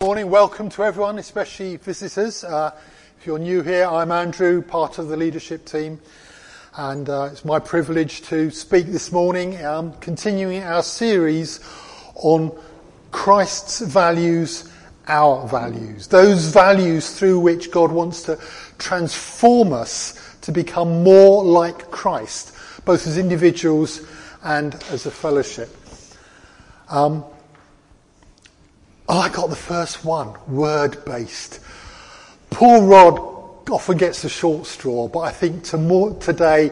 [0.00, 2.42] Good morning, welcome to everyone, especially visitors.
[2.42, 2.74] Uh,
[3.18, 6.00] if you're new here, I'm Andrew, part of the leadership team,
[6.74, 11.60] and uh, it's my privilege to speak this morning, um, continuing our series
[12.14, 12.50] on
[13.10, 14.72] Christ's values,
[15.06, 18.38] our values, those values through which God wants to
[18.78, 22.54] transform us to become more like Christ,
[22.86, 24.00] both as individuals
[24.42, 25.68] and as a fellowship.
[26.88, 27.22] Um,
[29.12, 31.58] Oh, I got the first one, word based.
[32.50, 33.18] Poor Rod
[33.68, 36.70] often gets the short straw, but I think tomorrow today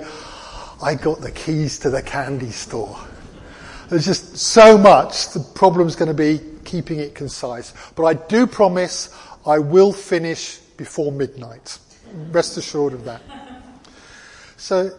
[0.80, 2.96] I got the keys to the candy store.
[3.88, 5.30] There's just so much.
[5.30, 7.74] The problem's going to be keeping it concise.
[7.96, 9.12] But I do promise
[9.44, 11.76] I will finish before midnight.
[12.30, 13.20] Rest assured of that.
[14.56, 14.96] So,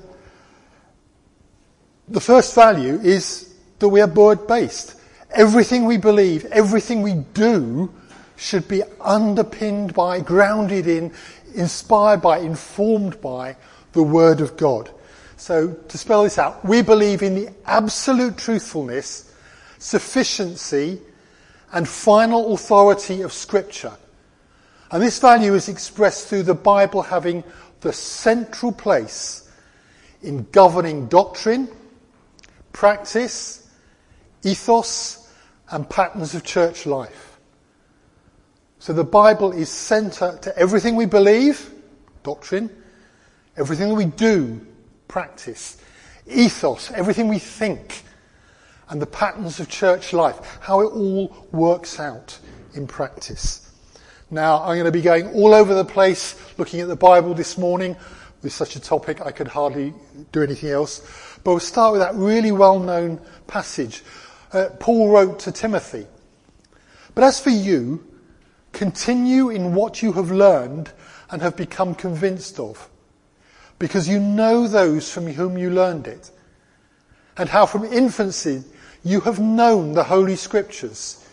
[2.09, 4.98] the first value is that we are word based.
[5.31, 7.93] Everything we believe, everything we do
[8.35, 11.13] should be underpinned by, grounded in,
[11.53, 13.55] inspired by, informed by
[13.94, 14.89] the Word of God.
[15.38, 19.33] So to spell this out, we believe in the absolute truthfulness,
[19.77, 21.02] sufficiency,
[21.72, 23.94] and final authority of Scripture.
[24.91, 27.44] And this value is expressed through the Bible having
[27.81, 29.50] the central place
[30.22, 31.69] in governing doctrine,
[32.73, 33.69] practice,
[34.44, 35.19] ethos,
[35.72, 37.38] and patterns of church life.
[38.80, 41.72] So the Bible is center to everything we believe,
[42.23, 42.70] doctrine,
[43.58, 44.66] everything we do,
[45.08, 45.78] practice,
[46.28, 48.03] ethos, everything we think,
[48.90, 52.40] and the patterns of church life, how it all works out
[52.73, 53.72] in practice.
[54.31, 57.58] Now, I'm going to be going all over the place looking at the Bible this
[57.58, 57.95] morning.
[58.42, 59.94] With such a topic, I could hardly
[60.31, 61.00] do anything else.
[61.44, 64.03] But we'll start with that really well-known passage
[64.53, 66.08] uh, Paul wrote to Timothy.
[67.16, 68.05] But as for you,
[68.72, 70.91] continue in what you have learned
[71.30, 72.89] and have become convinced of,
[73.78, 76.31] because you know those from whom you learned it,
[77.38, 78.63] and how from infancy
[79.03, 81.25] you have known the Holy Scriptures,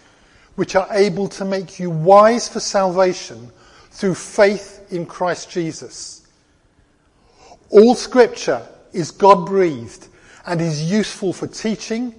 [0.54, 3.50] which are able to make you wise for salvation
[3.90, 6.26] through faith in Christ Jesus.
[7.70, 10.08] All Scripture is God breathed
[10.46, 12.14] and is useful for teaching,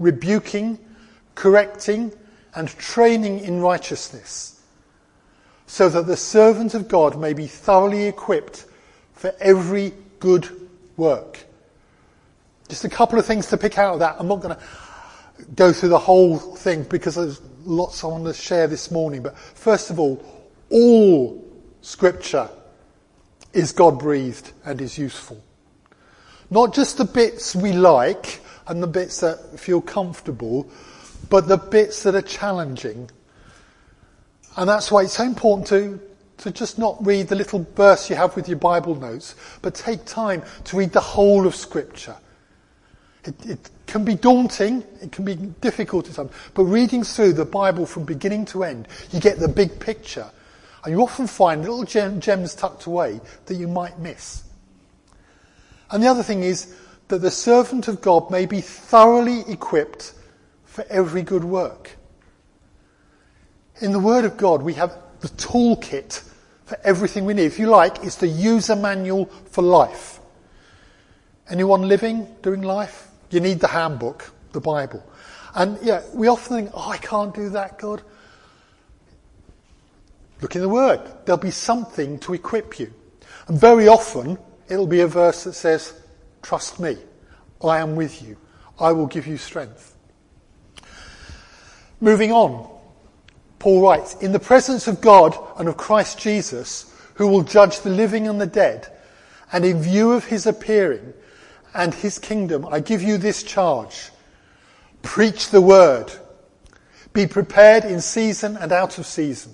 [0.00, 0.78] rebuking,
[1.36, 2.12] correcting,
[2.56, 4.60] and training in righteousness,
[5.68, 8.66] so that the servant of God may be thoroughly equipped
[9.12, 10.48] for every good
[10.96, 11.38] work.
[12.68, 14.16] Just a couple of things to pick out of that.
[14.18, 14.62] I'm not going to
[15.54, 19.22] go through the whole thing because there's lots I want to share this morning.
[19.22, 20.24] But first of all,
[20.70, 21.44] all
[21.82, 22.48] scripture
[23.52, 25.42] is God breathed and is useful.
[26.50, 28.40] Not just the bits we like
[28.70, 30.70] and the bits that feel comfortable,
[31.28, 33.10] but the bits that are challenging.
[34.56, 36.00] And that's why it's so important to,
[36.44, 40.04] to just not read the little verse you have with your Bible notes, but take
[40.04, 42.16] time to read the whole of Scripture.
[43.24, 47.44] It, it, can be daunting, it can be difficult at times, but reading through the
[47.44, 50.30] Bible from beginning to end, you get the big picture.
[50.84, 54.44] And you often find little gem, gems tucked away that you might miss.
[55.90, 56.72] And the other thing is,
[57.10, 60.14] that the servant of God may be thoroughly equipped
[60.64, 61.90] for every good work.
[63.80, 66.22] In the Word of God, we have the toolkit
[66.64, 67.44] for everything we need.
[67.44, 70.20] If you like, it's the user manual for life.
[71.48, 73.08] Anyone living, doing life?
[73.30, 75.04] You need the handbook, the Bible.
[75.54, 78.02] And yeah, we often think, oh, I can't do that, God.
[80.40, 81.00] Look in the Word.
[81.24, 82.92] There'll be something to equip you.
[83.48, 84.38] And very often,
[84.68, 85.99] it'll be a verse that says,
[86.42, 86.96] Trust me.
[87.62, 88.36] I am with you.
[88.78, 89.96] I will give you strength.
[92.00, 92.68] Moving on.
[93.58, 97.90] Paul writes, In the presence of God and of Christ Jesus, who will judge the
[97.90, 98.88] living and the dead,
[99.52, 101.12] and in view of his appearing
[101.74, 104.10] and his kingdom, I give you this charge.
[105.02, 106.10] Preach the word.
[107.12, 109.52] Be prepared in season and out of season.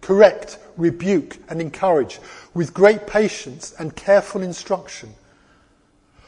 [0.00, 2.20] Correct, rebuke, and encourage
[2.54, 5.14] with great patience and careful instruction.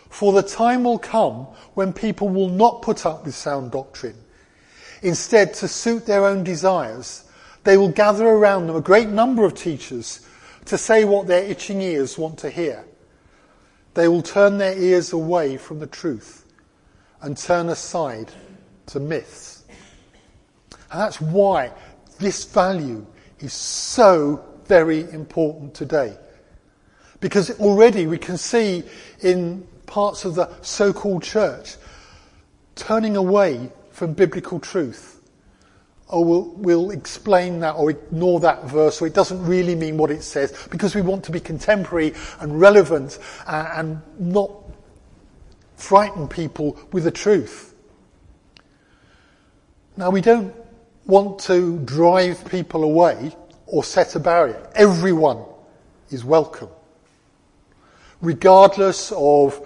[0.08, 4.16] For the time will come when people will not put up with sound doctrine.
[5.02, 7.24] Instead, to suit their own desires,
[7.64, 10.26] they will gather around them a great number of teachers
[10.66, 12.84] to say what their itching ears want to hear.
[13.94, 16.46] They will turn their ears away from the truth
[17.22, 18.30] and turn aside
[18.86, 19.64] to myths.
[20.90, 21.72] And that's why
[22.18, 23.06] this value
[23.40, 26.16] is so very important today.
[27.20, 28.84] Because already we can see
[29.20, 31.76] in parts of the so-called church
[32.74, 35.20] turning away from biblical truth.
[36.08, 40.10] Or we'll, we'll explain that or ignore that verse or it doesn't really mean what
[40.10, 44.52] it says because we want to be contemporary and relevant uh, and not
[45.74, 47.74] frighten people with the truth.
[49.96, 50.54] Now we don't
[51.06, 53.34] want to drive people away
[53.66, 54.70] or set a barrier.
[54.74, 55.42] Everyone
[56.10, 56.68] is welcome.
[58.20, 59.60] Regardless of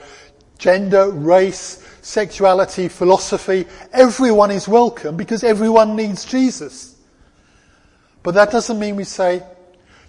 [0.59, 6.97] gender, race, sexuality, philosophy, everyone is welcome because everyone needs Jesus.
[8.23, 9.43] But that doesn't mean we say,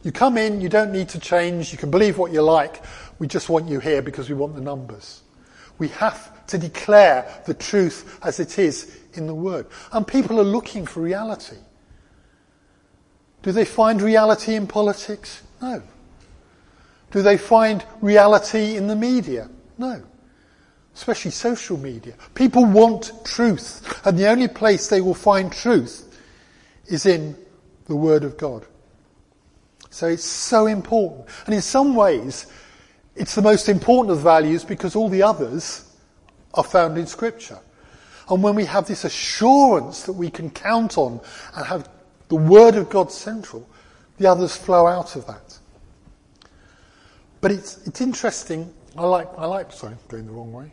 [0.03, 2.83] you come in, you don't need to change, you can believe what you like,
[3.19, 5.21] we just want you here because we want the numbers.
[5.77, 9.67] We have to declare the truth as it is in the Word.
[9.91, 11.57] And people are looking for reality.
[13.43, 15.43] Do they find reality in politics?
[15.61, 15.81] No.
[17.11, 19.49] Do they find reality in the media?
[19.77, 20.01] No.
[20.95, 22.13] Especially social media.
[22.33, 24.01] People want truth.
[24.05, 26.19] And the only place they will find truth
[26.87, 27.35] is in
[27.85, 28.65] the Word of God.
[29.89, 31.27] So it's so important.
[31.45, 32.47] And in some ways,
[33.15, 35.85] it's the most important of values because all the others
[36.53, 37.59] are found in Scripture.
[38.29, 41.19] And when we have this assurance that we can count on
[41.55, 41.89] and have
[42.29, 43.67] the Word of God central,
[44.17, 45.59] the others flow out of that.
[47.41, 48.71] But it's, it's interesting.
[48.95, 50.71] I like, I like, sorry, going the wrong way.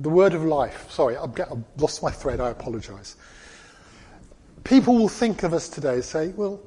[0.00, 0.90] The Word of Life.
[0.90, 2.40] Sorry, I've, I've lost my thread.
[2.40, 3.16] I apologize.
[4.64, 6.60] People will think of us today and say, well,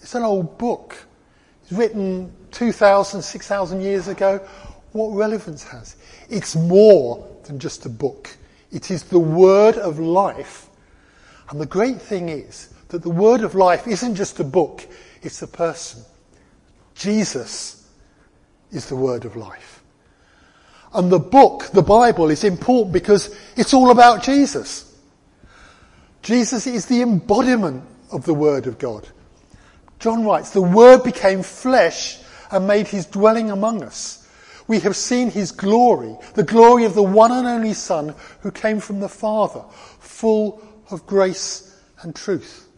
[0.00, 0.96] it's an old book.
[1.62, 4.38] It's written 2,000, 6,000 years ago.
[4.92, 5.96] What relevance has?
[6.28, 8.36] It's more than just a book.
[8.72, 10.68] It is the word of life.
[11.50, 14.86] And the great thing is that the word of life isn't just a book,
[15.22, 16.02] it's a person.
[16.94, 17.79] Jesus
[18.72, 19.82] is the word of life.
[20.92, 24.96] And the book, the Bible, is important because it's all about Jesus.
[26.22, 29.08] Jesus is the embodiment of the word of God.
[30.00, 32.18] John writes, the word became flesh
[32.50, 34.28] and made his dwelling among us.
[34.66, 38.80] We have seen his glory, the glory of the one and only Son who came
[38.80, 39.64] from the Father,
[39.98, 42.68] full of grace and truth.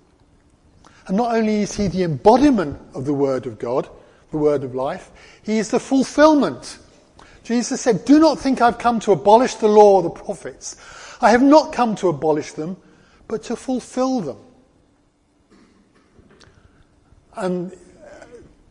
[1.07, 3.89] And not only is he the embodiment of the Word of God,
[4.31, 5.11] the Word of life,
[5.43, 6.79] he is the fulfillment.
[7.45, 10.77] Jesus said, Do not think I've come to abolish the law or the prophets.
[11.21, 12.77] I have not come to abolish them,
[13.29, 14.37] but to fulfill them.
[17.37, 18.25] And uh,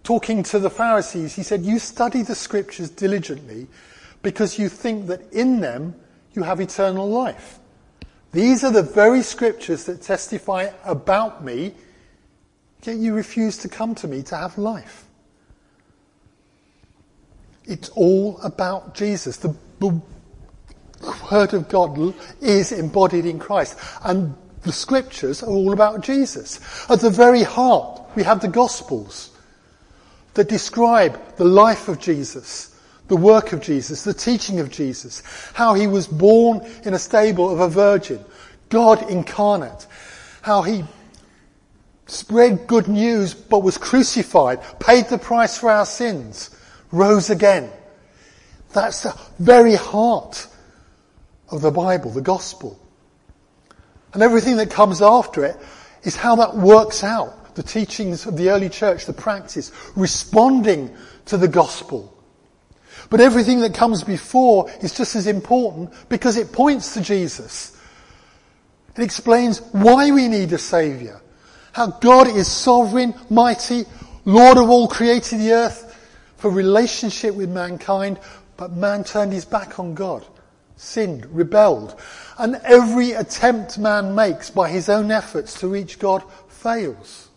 [0.04, 3.68] talking to the Pharisees, he said, You study the scriptures diligently
[4.22, 5.96] because you think that in them
[6.34, 7.60] you have eternal life.
[8.32, 11.74] These are the very scriptures that testify about me,
[12.84, 15.06] yet you refuse to come to me to have life.
[17.66, 19.38] It's all about Jesus.
[19.38, 19.56] The,
[21.32, 23.78] Word of God is embodied in Christ.
[24.04, 26.60] And the scriptures are all about Jesus.
[26.90, 29.32] At the very heart, we have the Gospels
[30.34, 32.76] that describe the life of Jesus,
[33.08, 35.24] the work of Jesus, the teaching of Jesus,
[35.54, 38.24] how he was born in a stable of a virgin,
[38.70, 39.88] God incarnate,
[40.42, 40.86] how he
[42.06, 46.56] spread good news but was crucified, paid the price for our sins,
[46.92, 47.70] rose again.
[48.74, 50.48] That's the very heart
[51.50, 52.80] of the Bible, the gospel.
[54.14, 55.58] And everything that comes after it
[56.04, 60.96] is how that works out the teachings of the early church, the practice, responding
[61.26, 62.18] to the gospel.
[63.10, 67.78] But everything that comes before is just as important because it points to Jesus.
[68.96, 71.22] It explains why we need a savior.
[71.74, 73.86] How God is sovereign, mighty,
[74.24, 75.91] Lord of all, created the earth
[76.42, 78.20] for relationship with mankind,
[78.58, 80.26] but man turned his back on God,
[80.76, 82.00] sinned, rebelled.
[82.40, 87.30] And every attempt man makes by his own efforts to reach God fails.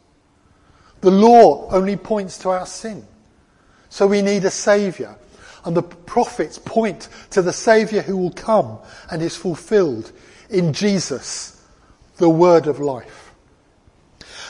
[1.02, 3.06] The law only points to our sin.
[3.90, 5.18] So we need a saviour.
[5.66, 8.78] And the prophets point to the saviour who will come
[9.10, 10.12] and is fulfilled
[10.48, 11.62] in Jesus,
[12.16, 13.34] the word of life.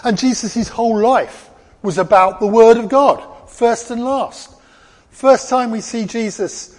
[0.05, 1.51] And Jesus' whole life
[1.83, 4.51] was about the word of God, first and last.
[5.11, 6.79] First time we see Jesus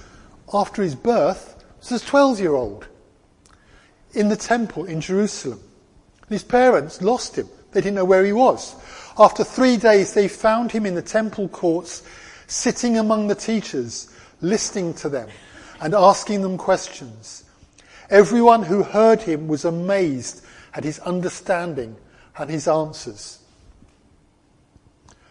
[0.54, 2.88] after his birth was as a 12 year old
[4.14, 5.60] in the temple in Jerusalem.
[6.30, 7.48] His parents lost him.
[7.72, 8.76] They didn't know where he was.
[9.18, 12.04] After three days, they found him in the temple courts,
[12.48, 14.10] sitting among the teachers,
[14.42, 15.30] listening to them
[15.80, 17.44] and asking them questions.
[18.10, 21.96] Everyone who heard him was amazed at his understanding
[22.38, 23.40] and his answers.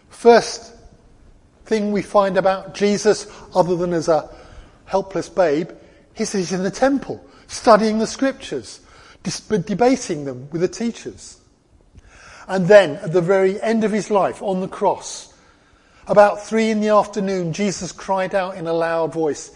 [0.08, 0.73] First
[1.64, 4.28] thing we find about Jesus, other than as a
[4.84, 5.70] helpless babe,
[6.16, 8.80] is he's in the temple, studying the scriptures,
[9.22, 11.40] debating them with the teachers.
[12.46, 15.32] And then, at the very end of his life, on the cross,
[16.06, 19.50] about three in the afternoon, Jesus cried out in a loud voice,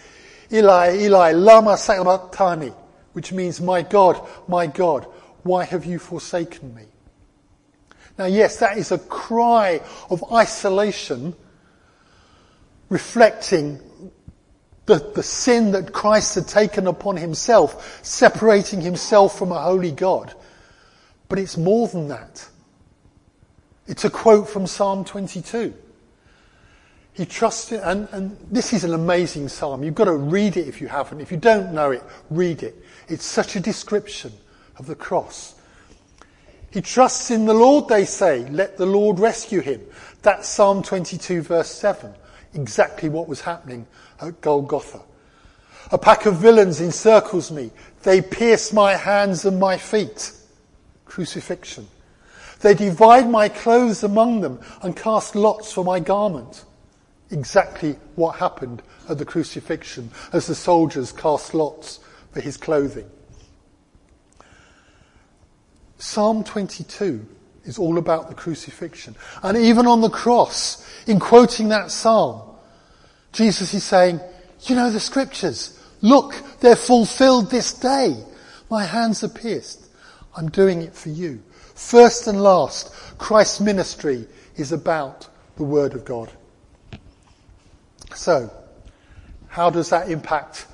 [0.51, 2.73] Eli, Eli, lama sabachthani,
[3.13, 5.05] which means, my God, my God,
[5.43, 6.85] why have you forsaken me?
[8.19, 11.37] Now yes, that is a cry of isolation
[12.89, 13.81] reflecting
[14.87, 20.35] the, the sin that Christ had taken upon himself, separating himself from a holy God.
[21.29, 22.49] But it's more than that.
[23.87, 25.75] It's a quote from Psalm 22.
[27.13, 29.83] He trusted, and, and this is an amazing psalm.
[29.83, 31.21] You've got to read it if you haven't.
[31.21, 32.77] If you don't know it, read it.
[33.09, 34.33] It's such a description
[34.77, 35.55] of the cross.
[36.71, 38.49] He trusts in the Lord, they say.
[38.49, 39.81] Let the Lord rescue him.
[40.23, 42.15] That's Psalm 22 verse 7.
[42.55, 43.87] Exactly what was happening
[44.21, 45.01] at Golgotha.
[45.91, 47.71] A pack of villains encircles me.
[48.03, 50.33] They pierce my hands and my feet.
[51.05, 51.89] Crucifixion.
[52.61, 56.65] They divide my clothes among them and cast lots for my garment
[57.31, 62.01] exactly what happened at the crucifixion as the soldiers cast lots
[62.33, 63.09] for his clothing.
[65.99, 67.27] Psalm 22
[67.65, 69.17] is all about the crucifixion.
[69.43, 72.43] And even on the cross, in quoting that psalm,
[73.33, 74.21] Jesus is saying,
[74.63, 75.83] you know the scriptures.
[76.03, 78.15] Look, they're fulfilled this day.
[78.71, 79.87] My hands are pierced.
[80.37, 81.43] I'm doing it for you.
[81.75, 86.31] First and last, Christ's ministry is about the Word of God.
[88.15, 88.53] So,
[89.49, 90.67] how does that impact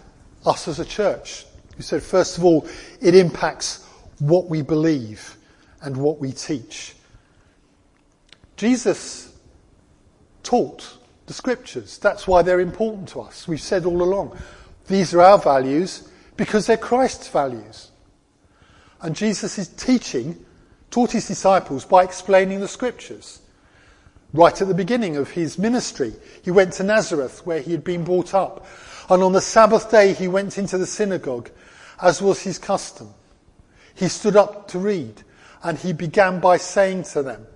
[0.45, 1.47] us as a church?
[1.76, 2.67] You said, first of all,
[3.00, 3.87] it impacts
[4.19, 5.37] what we believe
[5.81, 6.95] and what we teach.
[8.57, 9.24] Jesus
[10.45, 11.99] taught the scriptures.
[11.99, 13.49] That's why they're important to us.
[13.49, 14.39] We've said all along,
[14.87, 17.91] these are our values because they're Christ's values.
[19.01, 20.45] And Jesus' is teaching
[20.91, 23.41] taught his disciples by explaining the scriptures.
[24.33, 28.05] Right at the beginning of his ministry, he went to Nazareth where he had been
[28.05, 28.67] brought up.
[29.09, 31.51] And on the Sabbath day, he went into the synagogue,
[32.01, 33.13] as was his custom.
[33.95, 35.23] He stood up to read,
[35.63, 37.47] and he began by saying to them,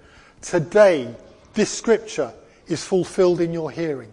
[0.41, 1.15] Today,
[1.55, 2.33] this scripture
[2.69, 4.13] is fulfilled in your hearing.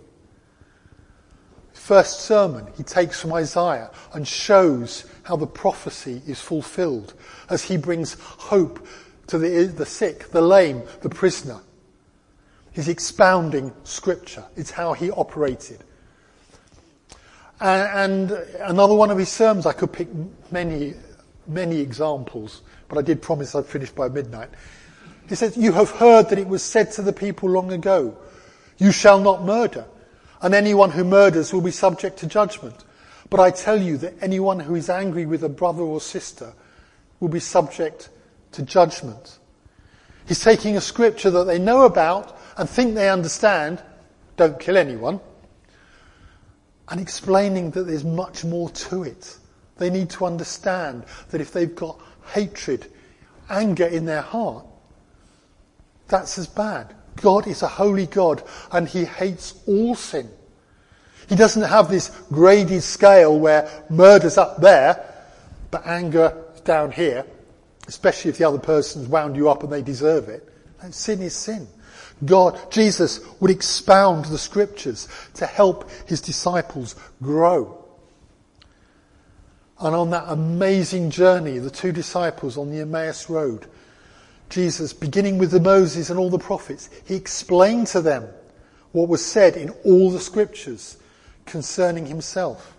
[1.73, 7.13] First sermon, he takes from Isaiah and shows how the prophecy is fulfilled
[7.49, 8.87] as he brings hope
[9.27, 11.59] to the, the sick, the lame, the prisoner.
[12.71, 14.45] He's expounding scripture.
[14.55, 15.83] It's how he operated.
[17.59, 18.31] And, and
[18.61, 20.09] another one of his sermons, I could pick
[20.51, 20.93] many,
[21.47, 24.49] many examples, but I did promise I'd finish by midnight.
[25.29, 28.17] He says, you have heard that it was said to the people long ago,
[28.77, 29.85] you shall not murder,
[30.41, 32.83] and anyone who murders will be subject to judgment.
[33.29, 36.53] But I tell you that anyone who is angry with a brother or sister
[37.19, 38.09] will be subject
[38.51, 39.39] to judgment.
[40.27, 43.81] He's taking a scripture that they know about and think they understand,
[44.37, 45.19] don't kill anyone,
[46.89, 49.37] and explaining that there's much more to it.
[49.77, 51.99] They need to understand that if they've got
[52.33, 52.91] hatred,
[53.49, 54.65] anger in their heart,
[56.07, 56.93] that's as bad.
[57.21, 60.29] God is a holy God and he hates all sin.
[61.27, 65.03] He doesn't have this graded scale where murder's up there,
[65.71, 67.25] but anger is down here,
[67.87, 70.47] especially if the other person's wound you up and they deserve it.
[70.91, 71.67] Sin is sin.
[72.23, 77.83] God, Jesus would expound the scriptures to help his disciples grow.
[79.79, 83.67] And on that amazing journey, the two disciples on the Emmaus Road,
[84.55, 88.25] Jesus, beginning with the Moses and all the prophets, he explained to them
[88.93, 90.95] what was said in all the scriptures
[91.45, 92.73] concerning himself.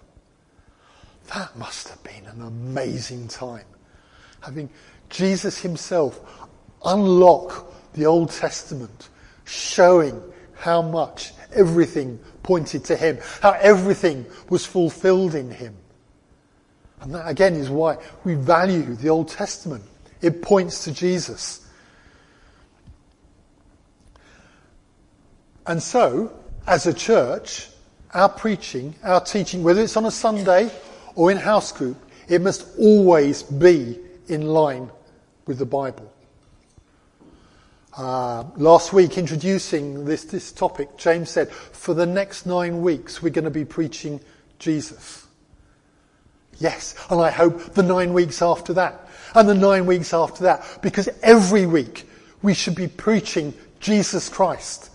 [1.34, 3.66] That must have been an amazing time.
[4.40, 4.70] Having
[5.10, 6.18] Jesus himself
[6.82, 9.10] unlock the Old Testament
[9.44, 10.22] showing
[10.54, 15.76] how much everything pointed to him, how everything was fulfilled in him.
[17.02, 19.84] And that again is why we value the Old Testament.
[20.22, 21.64] It points to Jesus.
[25.66, 26.32] And so,
[26.66, 27.68] as a church,
[28.14, 30.70] our preaching, our teaching, whether it's on a Sunday
[31.14, 31.96] or in house group,
[32.28, 34.90] it must always be in line
[35.46, 36.12] with the Bible.
[37.96, 43.30] Uh, last week, introducing this, this topic, James said, for the next nine weeks, we're
[43.30, 44.20] going to be preaching
[44.58, 45.26] Jesus.
[46.58, 50.78] Yes, and I hope the nine weeks after that, and the nine weeks after that,
[50.82, 52.08] because every week
[52.42, 54.90] we should be preaching Jesus Christ,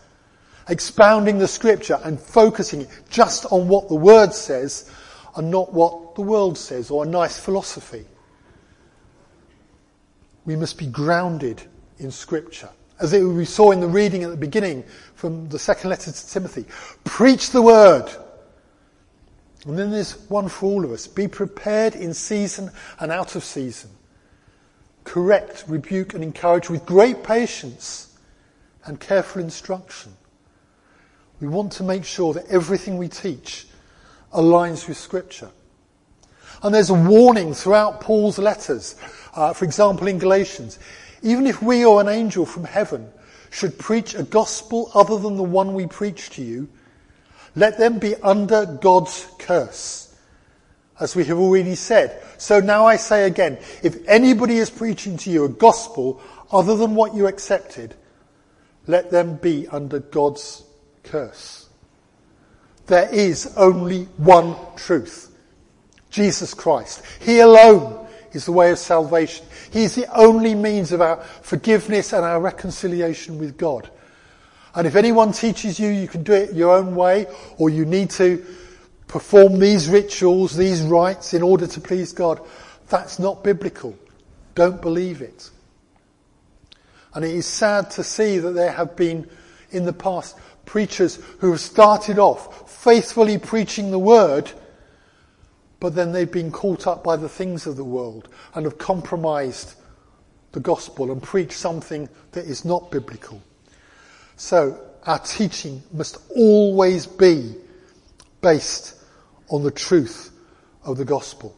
[0.72, 4.90] expounding the scripture and focusing just on what the word says
[5.36, 8.06] and not what the world says or a nice philosophy.
[10.46, 11.62] We must be grounded
[12.00, 12.70] in Scripture.
[13.00, 14.84] As we saw in the reading at the beginning
[15.16, 16.66] from the second letter to Timothy,
[17.04, 18.10] preach the word.
[19.66, 21.06] And then there's one for all of us.
[21.06, 23.92] Be prepared in season and out of season.
[25.04, 28.18] Correct, rebuke and encourage with great patience
[28.86, 30.14] and careful instruction.
[31.42, 33.66] We want to make sure that everything we teach
[34.32, 35.50] aligns with scripture.
[36.62, 38.96] And there's a warning throughout Paul's letters.
[39.34, 40.78] Uh, for example, in Galatians,
[41.24, 43.12] even if we or an angel from heaven
[43.50, 46.70] should preach a gospel other than the one we preach to you,
[47.56, 50.16] let them be under God's curse.
[51.00, 52.22] As we have already said.
[52.38, 56.22] So now I say again, if anybody is preaching to you a gospel
[56.52, 57.96] other than what you accepted,
[58.86, 60.64] let them be under God's
[61.04, 61.70] curse.
[62.88, 65.36] There is only one truth.
[66.10, 67.04] Jesus Christ.
[67.20, 69.46] He alone is the way of salvation.
[69.72, 73.90] He is the only means of our forgiveness and our reconciliation with God.
[74.76, 77.28] And if anyone teaches you you can do it your own way,
[77.58, 78.46] or you need to
[79.08, 82.40] perform these rituals, these rites in order to please God,
[82.88, 83.98] that's not biblical.
[84.56, 85.50] Don't believe it.
[87.14, 89.30] And it is sad to see that there have been
[89.72, 90.38] in the past
[90.72, 94.50] preachers who have started off faithfully preaching the word,
[95.82, 99.74] but then they've been caught up by the things of the world and have compromised
[100.54, 103.42] the gospel and preached something that is not biblical.
[104.38, 107.54] So our teaching must always be
[108.40, 108.96] based
[109.50, 110.32] on the truth
[110.86, 111.54] of the gospel.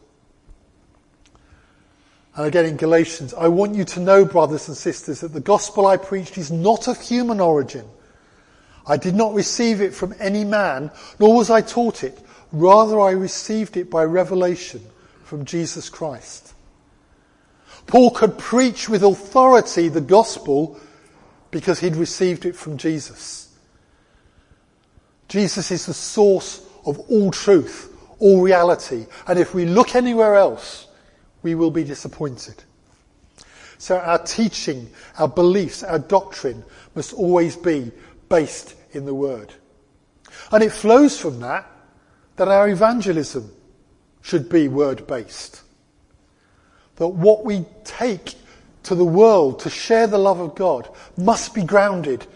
[2.34, 5.86] And again in Galatians, I want you to know, brothers and sisters, that the gospel
[5.86, 7.88] I preached is not of human origin.
[8.86, 12.18] I did not receive it from any man, nor was I taught it.
[12.52, 14.82] Rather, I received it by revelation
[15.24, 16.54] from Jesus Christ.
[17.86, 20.78] Paul could preach with authority the gospel
[21.50, 23.54] because he'd received it from Jesus.
[25.28, 29.06] Jesus is the source of all truth, all reality.
[29.26, 30.86] And if we look anywhere else,
[31.42, 32.62] we will be disappointed.
[33.78, 37.90] So our teaching, our beliefs, our doctrine must always be
[38.28, 39.52] based in the Word.
[40.50, 41.70] And it flows from that
[42.36, 43.52] that our evangelism
[44.22, 45.62] should be Word based.
[46.96, 48.34] That what we take
[48.84, 52.26] to the world to share the love of God must be grounded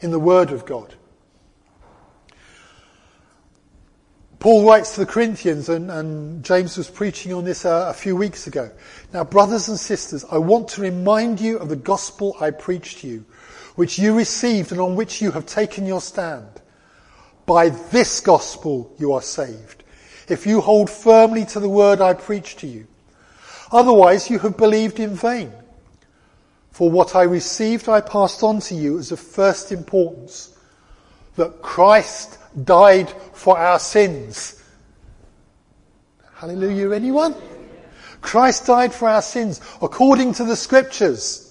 [0.00, 0.94] in the Word of God.
[4.38, 8.14] Paul writes to the Corinthians, and, and James was preaching on this uh, a few
[8.14, 8.70] weeks ago.
[9.10, 13.06] Now, brothers and sisters, I want to remind you of the gospel I preached to
[13.08, 13.24] you,
[13.74, 16.48] which you received and on which you have taken your stand.
[17.46, 19.84] By this gospel you are saved,
[20.28, 22.86] if you hold firmly to the word I preach to you.
[23.70, 25.52] Otherwise you have believed in vain.
[26.70, 30.56] For what I received I passed on to you as of first importance,
[31.36, 34.62] that Christ died for our sins.
[36.34, 37.34] Hallelujah, anyone?
[38.20, 41.43] Christ died for our sins according to the scriptures.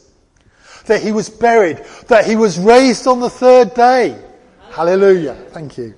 [0.86, 4.20] That he was buried, that he was raised on the third day.
[4.72, 5.36] Hallelujah.
[5.52, 5.94] Thank you.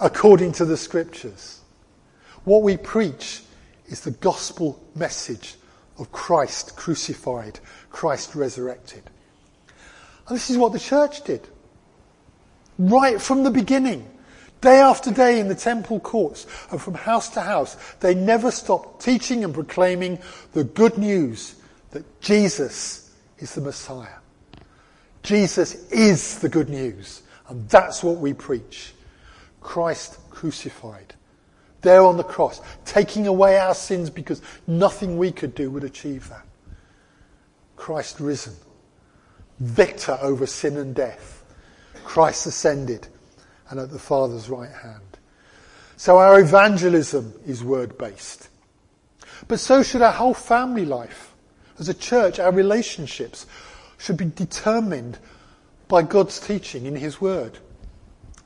[0.00, 1.60] According to the scriptures.
[2.44, 3.42] What we preach
[3.86, 5.56] is the gospel message
[5.98, 9.02] of Christ crucified, Christ resurrected.
[10.26, 11.46] And this is what the church did.
[12.78, 14.08] Right from the beginning.
[14.60, 19.02] Day after day in the temple courts and from house to house, they never stopped
[19.02, 20.18] teaching and proclaiming
[20.52, 21.54] the good news
[21.90, 23.09] that Jesus
[23.40, 24.18] is the Messiah.
[25.22, 27.22] Jesus is the good news.
[27.48, 28.92] And that's what we preach.
[29.60, 31.14] Christ crucified.
[31.82, 36.28] There on the cross, taking away our sins because nothing we could do would achieve
[36.28, 36.46] that.
[37.76, 38.54] Christ risen.
[39.58, 41.44] Victor over sin and death.
[42.04, 43.08] Christ ascended
[43.68, 45.18] and at the Father's right hand.
[45.96, 48.48] So our evangelism is word based.
[49.48, 51.29] But so should our whole family life.
[51.80, 53.46] As a church, our relationships
[53.96, 55.18] should be determined
[55.88, 57.58] by God's teaching in His Word.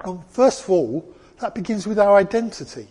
[0.05, 2.87] And first of all, that begins with our identity.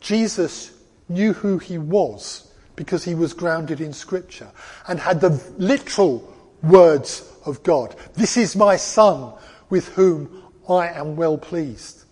[0.00, 0.72] Jesus
[1.08, 4.50] knew who He was because He was grounded in Scripture
[4.86, 7.94] and had the literal words of God.
[8.14, 9.34] This is my Son
[9.68, 12.04] with whom I am well pleased.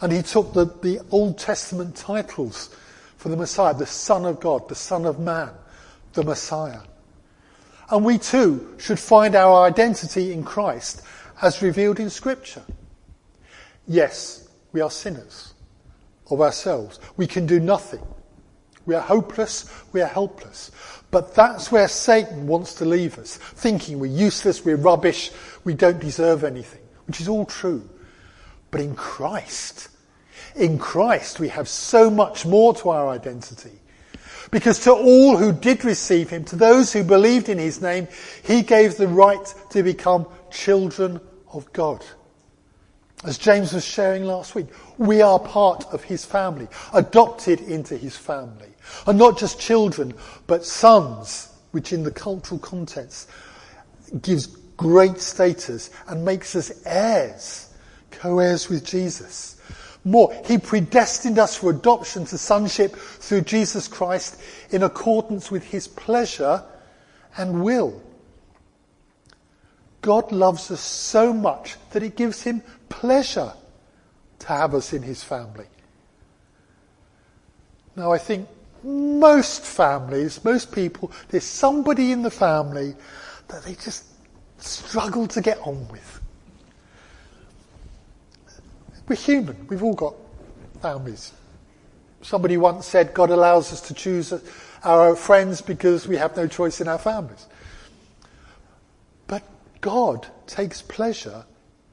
[0.00, 2.74] And he took the, the Old Testament titles
[3.22, 5.50] for the Messiah, the Son of God, the Son of Man,
[6.12, 6.80] the Messiah.
[7.88, 11.02] And we too should find our identity in Christ
[11.40, 12.64] as revealed in Scripture.
[13.86, 15.54] Yes, we are sinners
[16.32, 16.98] of ourselves.
[17.16, 18.04] We can do nothing.
[18.86, 20.72] We are hopeless, we are helpless.
[21.12, 25.30] But that's where Satan wants to leave us, thinking we're useless, we're rubbish,
[25.62, 27.88] we don't deserve anything, which is all true.
[28.72, 29.90] But in Christ,
[30.56, 33.78] in Christ we have so much more to our identity.
[34.50, 38.06] Because to all who did receive him, to those who believed in his name,
[38.44, 41.20] he gave the right to become children
[41.52, 42.04] of God.
[43.24, 44.66] As James was sharing last week,
[44.98, 48.68] we are part of his family, adopted into his family.
[49.06, 50.12] And not just children,
[50.46, 53.30] but sons, which in the cultural context
[54.20, 57.72] gives great status and makes us heirs,
[58.10, 59.60] co-heirs with Jesus.
[60.04, 65.86] More, he predestined us for adoption to sonship through Jesus Christ in accordance with his
[65.86, 66.64] pleasure
[67.36, 68.02] and will.
[70.00, 73.52] God loves us so much that it gives him pleasure
[74.40, 75.66] to have us in his family.
[77.94, 78.48] Now I think
[78.82, 82.96] most families, most people, there's somebody in the family
[83.46, 84.04] that they just
[84.58, 86.21] struggle to get on with.
[89.12, 89.66] We're human.
[89.68, 90.14] We've all got
[90.80, 91.34] families.
[92.22, 94.32] Somebody once said God allows us to choose
[94.82, 97.46] our friends because we have no choice in our families.
[99.26, 99.42] But
[99.82, 101.44] God takes pleasure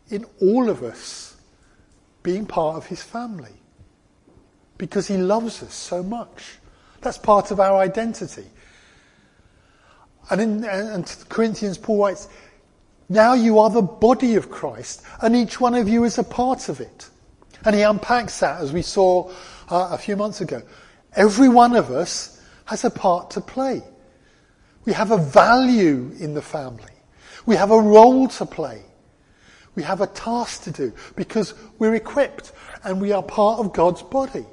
[0.09, 1.35] in all of us
[2.23, 3.51] being part of his family
[4.77, 6.59] because he loves us so much.
[7.01, 8.45] That's part of our identity.
[10.29, 12.29] And in and Corinthians, Paul writes,
[13.09, 16.69] now you are the body of Christ, and each one of you is a part
[16.69, 17.09] of it.
[17.65, 19.31] And he unpacks that as we saw
[19.69, 20.61] uh, a few months ago.
[21.15, 23.81] Every one of us has a part to play.
[24.85, 26.93] We have a value in the family.
[27.45, 28.83] We have a role to play.
[29.75, 32.51] We have a task to do because we're equipped
[32.83, 34.45] and we are part of God's body.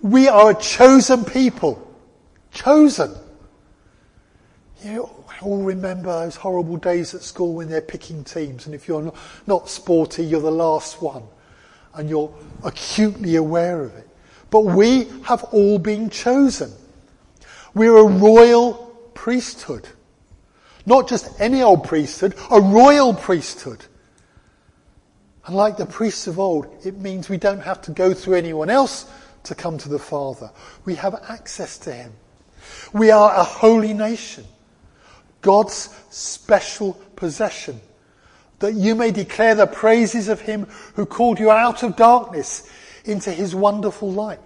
[0.00, 1.80] We are a chosen people.
[2.50, 3.14] Chosen.
[4.84, 5.08] You
[5.40, 9.12] all remember those horrible days at school when they're picking teams and if you're
[9.46, 11.22] not, sporty, you're the last one
[11.94, 12.32] and you're
[12.64, 14.06] acutely aware of it.
[14.50, 16.70] But we have all been chosen.
[17.74, 18.74] We're a royal
[19.14, 19.88] priesthood.
[20.84, 23.86] Not just any old priesthood, a royal priesthood.
[25.46, 28.68] And like the priests of old, it means we don't have to go through anyone
[28.68, 29.06] else
[29.44, 30.50] to come to the Father.
[30.84, 32.12] We have access to Him.
[32.92, 34.44] We are a holy nation,
[35.44, 37.78] God's special possession,
[38.60, 42.68] that you may declare the praises of Him who called you out of darkness
[43.04, 44.40] into His wonderful light.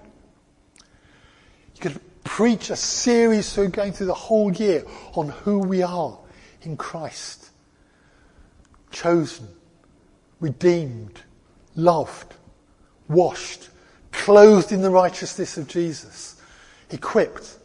[1.76, 4.84] You could preach a series through going through the whole year
[5.14, 6.18] on who we are
[6.62, 7.50] in Christ.
[8.90, 9.46] Chosen,
[10.40, 11.20] redeemed,
[11.76, 12.34] loved,
[13.08, 13.68] washed,
[14.10, 16.42] clothed in the righteousness of Jesus,
[16.90, 17.56] equipped.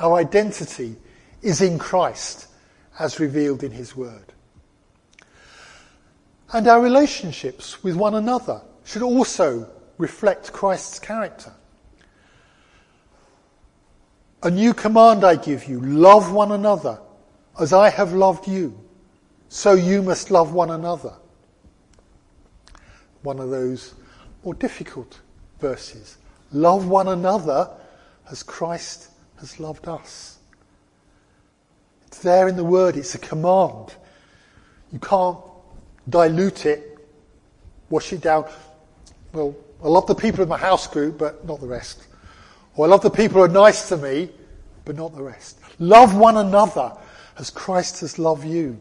[0.00, 0.96] Our identity
[1.42, 2.48] is in Christ
[2.98, 4.32] as revealed in His Word.
[6.52, 9.68] And our relationships with one another should also
[9.98, 11.52] reflect Christ's character.
[14.42, 17.00] A new command I give you, love one another
[17.58, 18.78] as I have loved you,
[19.48, 21.14] so you must love one another.
[23.22, 23.94] One of those
[24.44, 25.20] more difficult
[25.58, 26.18] verses.
[26.52, 27.70] Love one another
[28.30, 30.35] as Christ has loved us.
[32.16, 33.94] It's there in the word, it's a command.
[34.90, 35.36] You can't
[36.08, 36.98] dilute it,
[37.90, 38.48] wash it down.
[39.34, 42.06] Well, I love the people in my house group, but not the rest.
[42.74, 44.30] Or I love the people who are nice to me,
[44.86, 45.60] but not the rest.
[45.78, 46.96] Love one another
[47.36, 48.80] as Christ has loved you.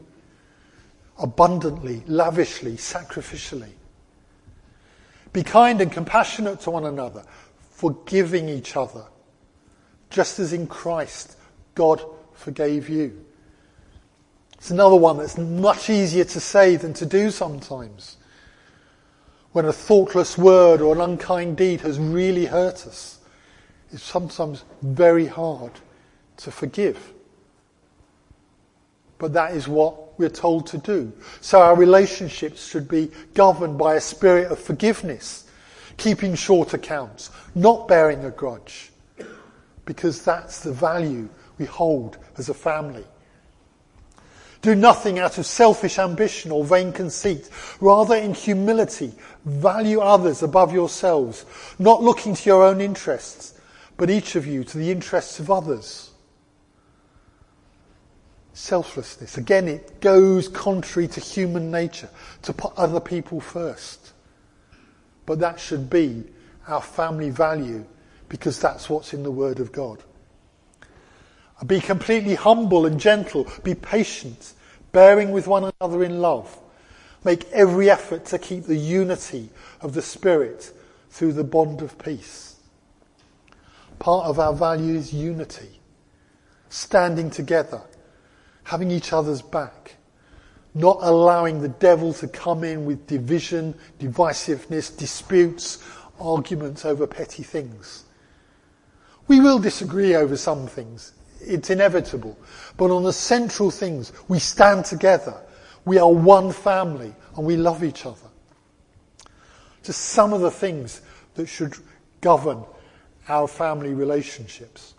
[1.20, 3.74] Abundantly, lavishly, sacrificially.
[5.34, 7.26] Be kind and compassionate to one another,
[7.72, 9.04] forgiving each other,
[10.10, 11.36] just as in Christ
[11.74, 12.02] God
[12.34, 13.25] forgave you.
[14.66, 18.18] It's another one that's much easier to say than to do sometimes.
[19.52, 23.20] When a thoughtless word or an unkind deed has really hurt us,
[23.92, 25.72] it's sometimes very hard
[26.38, 27.14] to forgive.
[29.20, 31.14] But that is what we're told to do.
[31.42, 35.48] So our relationships should be governed by a spirit of forgiveness,
[35.98, 38.90] keeping short accounts, not bearing a grudge,
[39.86, 43.06] because that's the value we hold as a family.
[44.66, 47.52] Do nothing out of selfish ambition or vain conceit.
[47.80, 49.14] Rather, in humility,
[49.46, 51.46] value others above yourselves,
[51.78, 53.54] not looking to your own interests,
[53.96, 56.10] but each of you to the interests of others
[58.54, 59.38] selflessness.
[59.38, 62.10] Again, it goes contrary to human nature
[62.42, 64.14] to put other people first.
[65.28, 66.24] But that should be
[66.68, 67.86] our family value
[68.30, 70.02] because that's what's in the Word of God.
[71.66, 73.48] Be completely humble and gentle.
[73.64, 74.54] Be patient,
[74.92, 76.60] bearing with one another in love.
[77.24, 79.50] Make every effort to keep the unity
[79.82, 80.72] of the Spirit
[81.10, 82.58] through the bond of peace.
[84.00, 85.80] Part of our value is unity,
[86.70, 87.82] standing together,
[88.66, 89.96] having each other's back,
[90.74, 95.82] not allowing the devil to come in with division, divisiveness, disputes,
[96.20, 98.04] arguments over petty things.
[99.28, 101.14] We will disagree over some things.
[101.42, 102.38] It's inevitable.
[102.78, 105.36] But on the central things, we stand together.
[105.86, 108.18] We are one family and we love each other.
[109.84, 111.02] Just some of the things
[111.36, 111.76] that should
[112.22, 112.64] govern
[113.28, 114.96] our family relationships.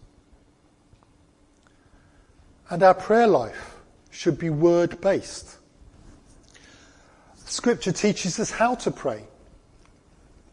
[2.71, 3.77] And our prayer life
[4.11, 5.57] should be word based.
[7.47, 9.25] Scripture teaches us how to pray.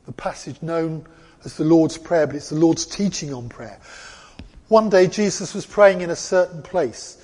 [0.06, 1.08] The passage known
[1.44, 3.80] as the Lord's Prayer, but it's the Lord's teaching on prayer.
[4.68, 7.24] One day Jesus was praying in a certain place.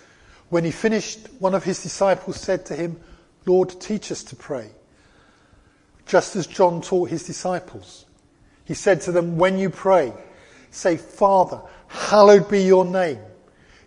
[0.50, 3.00] When he finished, one of his disciples said to him,
[3.46, 4.70] Lord, teach us to pray.
[6.06, 8.06] Just as John taught his disciples.
[8.66, 10.14] He said to them, when you pray,
[10.72, 13.20] say, Father, hallowed be your name.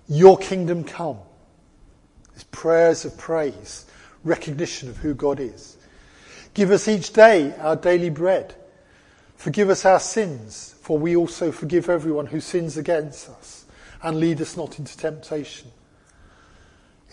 [0.08, 1.18] Your kingdom come.
[2.34, 3.86] It's prayers of praise,
[4.24, 5.76] recognition of who God is.
[6.54, 8.54] Give us each day our daily bread.
[9.36, 13.66] Forgive us our sins, for we also forgive everyone who sins against us.
[14.02, 15.70] And lead us not into temptation.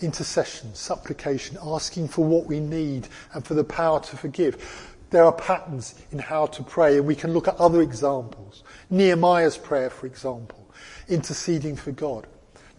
[0.00, 4.96] Intercession, supplication, asking for what we need and for the power to forgive.
[5.10, 8.64] There are patterns in how to pray, and we can look at other examples.
[8.90, 10.68] Nehemiah's prayer, for example,
[11.08, 12.26] interceding for God.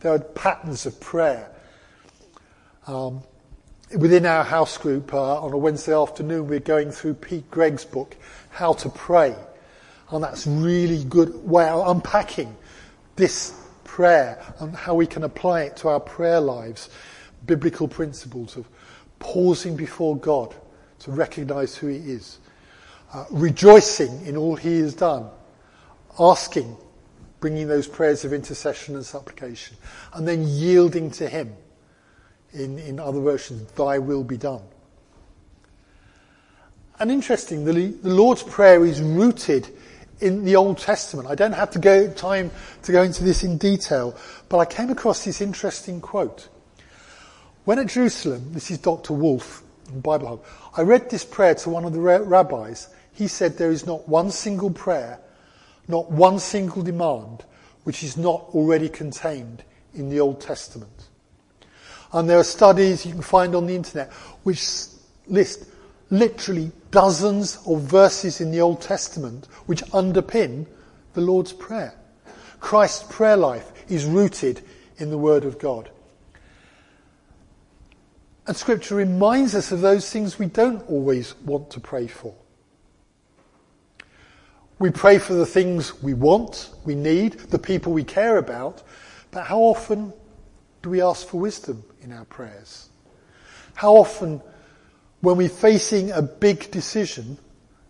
[0.01, 1.49] There are patterns of prayer.
[2.86, 3.23] Um,
[3.97, 8.17] within our house group uh, on a Wednesday afternoon, we're going through Pete Greig's book,
[8.49, 9.38] how to pray.
[10.12, 12.56] And that's really good way of unpacking
[13.15, 16.89] this prayer and how we can apply it to our prayer lives.
[17.45, 18.67] Biblical principles of
[19.19, 20.54] pausing before God
[21.00, 22.39] to recognize who He is,
[23.13, 25.28] uh, rejoicing in all He has done,
[26.19, 26.78] asking,
[27.39, 29.78] bringing those prayers of intercession and supplication,
[30.13, 31.56] and then yielding to Him.
[32.54, 34.62] In, in other versions, Thy will be done.
[37.00, 39.69] And interesting, the, the Lord's Prayer is rooted
[40.22, 41.28] in the Old Testament.
[41.28, 42.52] I don't have to go time
[42.84, 44.16] to go into this in detail,
[44.50, 46.48] but I came across this interesting quote.
[47.66, 49.14] When at Jerusalem, this is Dr.
[49.14, 50.44] Wolf in Bible Hub,
[50.78, 52.88] I read this prayer to one of the rabbis.
[53.14, 55.20] He said there is not one single prayer,
[55.88, 57.44] not one single demand,
[57.84, 61.10] which is not already contained in the Old Testament.
[62.14, 64.12] And there are studies you can find on the internet
[64.44, 64.62] which
[65.28, 65.66] list
[66.12, 70.67] literally dozens of verses in the Old Testament which underpin
[71.13, 71.95] the Lord's Prayer.
[72.60, 74.62] Christ's prayer life is rooted
[74.97, 75.89] in the Word of God.
[78.45, 82.36] And Scripture reminds us of those things we don't always want to pray for.
[84.78, 88.82] We pray for the things we want, we need, the people we care about,
[89.30, 90.12] but how often
[90.82, 92.89] do we ask for wisdom in our prayers?
[93.76, 94.41] How often
[95.22, 97.38] when we're facing a big decision,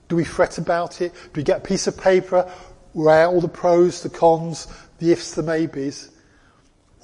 [0.07, 1.13] do we fret about it?
[1.13, 2.49] Do we get a piece of paper,
[2.93, 4.67] write all the pros, the cons,
[4.99, 6.11] the ifs, the maybes?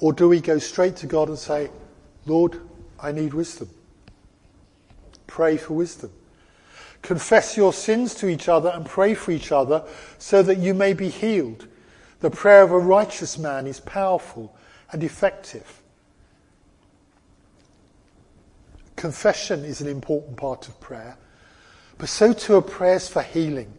[0.00, 1.70] Or do we go straight to God and say,
[2.26, 2.60] Lord,
[3.00, 3.70] I need wisdom.
[5.26, 6.10] Pray for wisdom.
[7.02, 9.84] Confess your sins to each other and pray for each other
[10.18, 11.66] so that you may be healed.
[12.20, 14.56] The prayer of a righteous man is powerful
[14.90, 15.77] and effective.
[18.98, 21.16] Confession is an important part of prayer,
[21.98, 23.72] but so too are prayers for healing.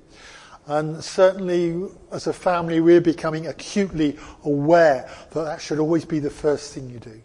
[0.66, 6.30] And certainly as a family, we're becoming acutely aware that that should always be the
[6.30, 7.22] first thing you do.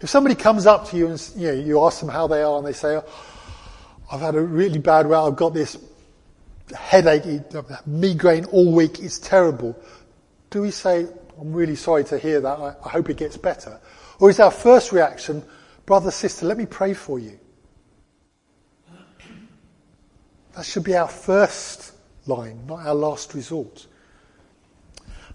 [0.00, 2.58] If somebody comes up to you and you, know, you ask them how they are
[2.58, 3.04] and they say, oh,
[4.12, 5.76] I've had a really bad week, I've got this
[6.76, 7.24] headache,
[7.86, 9.76] migraine all week, it's terrible.
[10.50, 11.08] Do we say,
[11.40, 13.80] I'm really sorry to hear that, I, I hope it gets better?
[14.20, 15.42] Or is our first reaction,
[15.86, 17.38] Brother, sister, let me pray for you.
[20.54, 21.92] That should be our first
[22.26, 23.86] line, not our last resort.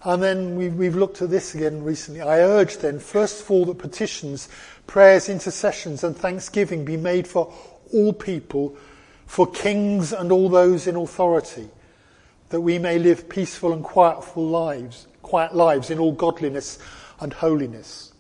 [0.03, 2.21] And then we've, we've, looked at this again recently.
[2.21, 4.47] I urge then, first of all, that petitions,
[4.85, 7.51] prayers, intercessions, and thanksgiving be made for
[7.91, 8.77] all people,
[9.25, 11.67] for kings and all those in authority,
[12.49, 16.77] that we may live peaceful and quietful lives, quiet lives in all godliness
[17.19, 18.13] and holiness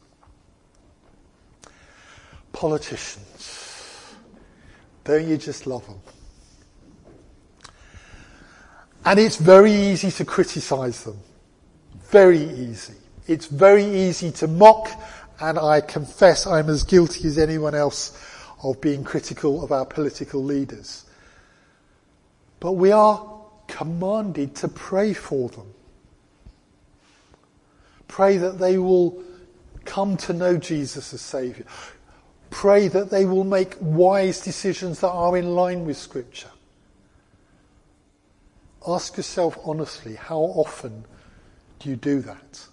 [2.57, 4.15] politicians.
[5.03, 5.99] Don't you just love them?
[9.05, 11.19] And it's very easy to criticize them.
[12.09, 12.95] Very easy.
[13.27, 14.89] It's very easy to mock,
[15.39, 18.19] and I confess I'm as guilty as anyone else
[18.63, 21.05] of being critical of our political leaders.
[22.59, 23.23] But we are
[23.67, 25.71] commanded to pray for them.
[28.07, 29.23] Pray that they will
[29.85, 31.67] come to know Jesus as Saviour.
[32.57, 36.49] Pray that they will make wise decisions that are in line with Scripture.
[38.87, 41.05] Ask yourself honestly, how often
[41.77, 42.65] do you do that?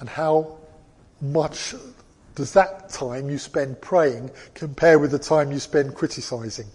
[0.00, 0.56] And how
[1.20, 1.74] much
[2.34, 6.68] does that time you spend praying compare with the time you spend criticizing?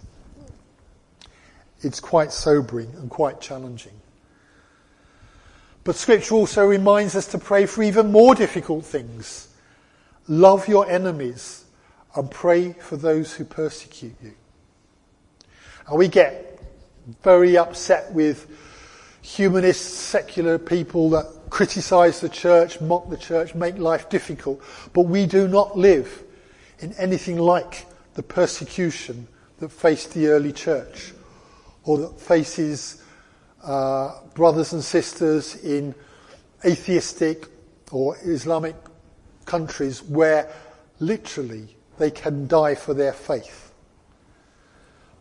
[1.80, 4.00] It's quite sobering and quite challenging.
[5.82, 9.48] But scripture also reminds us to pray for even more difficult things.
[10.32, 11.66] Love your enemies
[12.16, 14.32] and pray for those who persecute you.
[15.86, 16.58] And we get
[17.22, 18.46] very upset with
[19.20, 24.62] humanist, secular people that criticize the church, mock the church, make life difficult.
[24.94, 26.24] But we do not live
[26.78, 31.12] in anything like the persecution that faced the early church
[31.84, 33.04] or that faces
[33.62, 35.94] uh, brothers and sisters in
[36.64, 37.48] atheistic
[37.90, 38.76] or Islamic
[39.52, 40.48] countries where
[40.98, 43.74] literally they can die for their faith.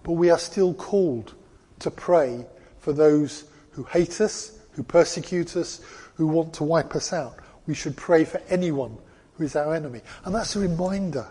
[0.04, 1.34] But we are still called
[1.80, 2.46] to pray
[2.80, 5.82] for those who hate us, who persecute us,
[6.16, 7.40] who want to wipe us out.
[7.68, 8.98] We should pray for anyone
[9.34, 10.00] who is our enemy.
[10.24, 11.28] And that's a reminder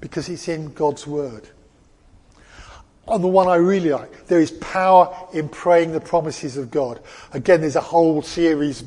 [0.00, 1.46] because it's in God's word.
[3.06, 7.00] And the one I really like, there is power in praying the promises of God.
[7.34, 8.82] Again, there's a whole series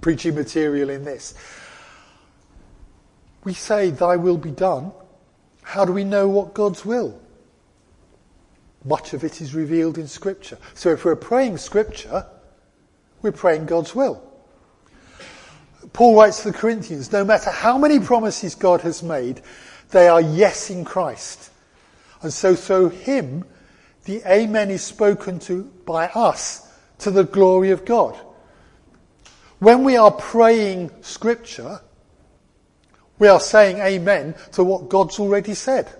[0.00, 1.34] preaching material in this.
[3.46, 4.90] We say, Thy will be done.
[5.62, 7.16] How do we know what God's will?
[8.84, 10.58] Much of it is revealed in Scripture.
[10.74, 12.26] So if we're praying Scripture,
[13.22, 14.20] we're praying God's will.
[15.92, 19.42] Paul writes to the Corinthians, no matter how many promises God has made,
[19.90, 21.52] they are yes in Christ.
[22.22, 23.44] And so through him,
[24.06, 28.16] the amen is spoken to by us to the glory of God.
[29.60, 31.80] When we are praying scripture,
[33.18, 35.90] we are saying amen to what God's already said.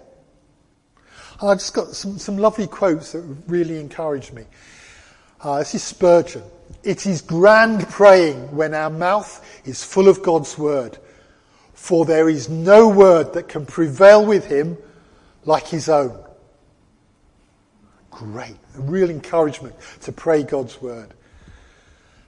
[1.41, 4.45] And I've just got some, some lovely quotes that really encouraged me.
[5.41, 6.43] Uh, this is Spurgeon.
[6.83, 10.99] It is grand praying when our mouth is full of God's word,
[11.75, 14.77] for there is no word that can prevail with him
[15.45, 16.19] like his own.
[18.11, 18.57] Great.
[18.77, 21.13] A real encouragement to pray God's word.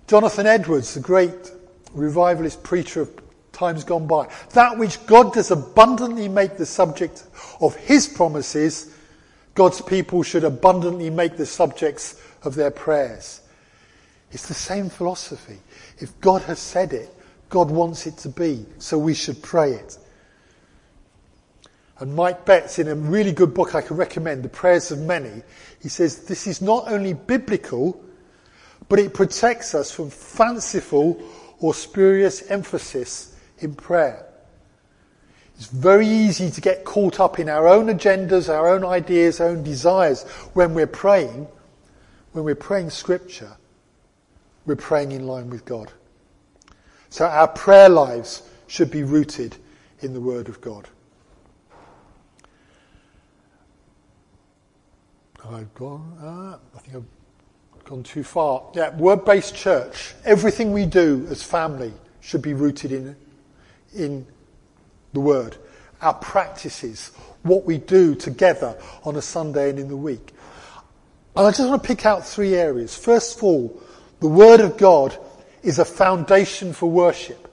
[0.07, 1.51] Jonathan Edwards, the great
[1.93, 3.28] revivalist preacher of
[3.59, 4.29] times gone by.
[4.55, 7.25] That which God does abundantly make the subject
[7.61, 8.95] of his promises
[9.55, 13.41] God's people should abundantly make the subjects of their prayers.
[14.31, 15.59] It's the same philosophy.
[15.99, 17.13] If God has said it,
[17.49, 19.99] God wants it to be, so we should pray it.
[21.99, 25.43] And Mike Betts, in a really good book I can recommend, The Prayers of Many,
[25.83, 28.01] he says this is not only biblical,
[28.89, 31.21] but it protects us from fanciful
[31.59, 34.25] or spurious emphasis in prayer.
[35.57, 39.49] It's very easy to get caught up in our own agendas, our own ideas, our
[39.49, 40.23] own desires
[40.55, 41.49] when we're praying.
[42.33, 43.57] When we're praying scripture,
[44.67, 45.91] we're praying in line with God.
[47.11, 49.57] So our prayer lives should be rooted
[50.01, 50.89] in the Word of God.
[55.51, 58.63] I've gone, uh, I think I've gone too far.
[58.75, 60.15] Yeah, word-based church.
[60.25, 63.17] Everything we do as family should be rooted in,
[63.95, 64.27] in
[65.13, 65.57] the Word,
[66.01, 70.33] our practices, what we do together on a Sunday and in the week.
[71.37, 72.97] And I just want to pick out three areas.
[72.97, 73.83] First of all,
[74.21, 75.17] the Word of God
[75.63, 77.45] is a foundation for worship.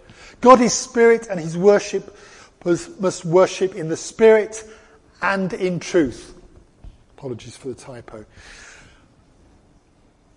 [0.42, 2.18] God is Spirit and His worship
[2.66, 4.68] must worship in the Spirit
[5.22, 6.34] and in truth.
[7.18, 8.26] Apologies for the typo.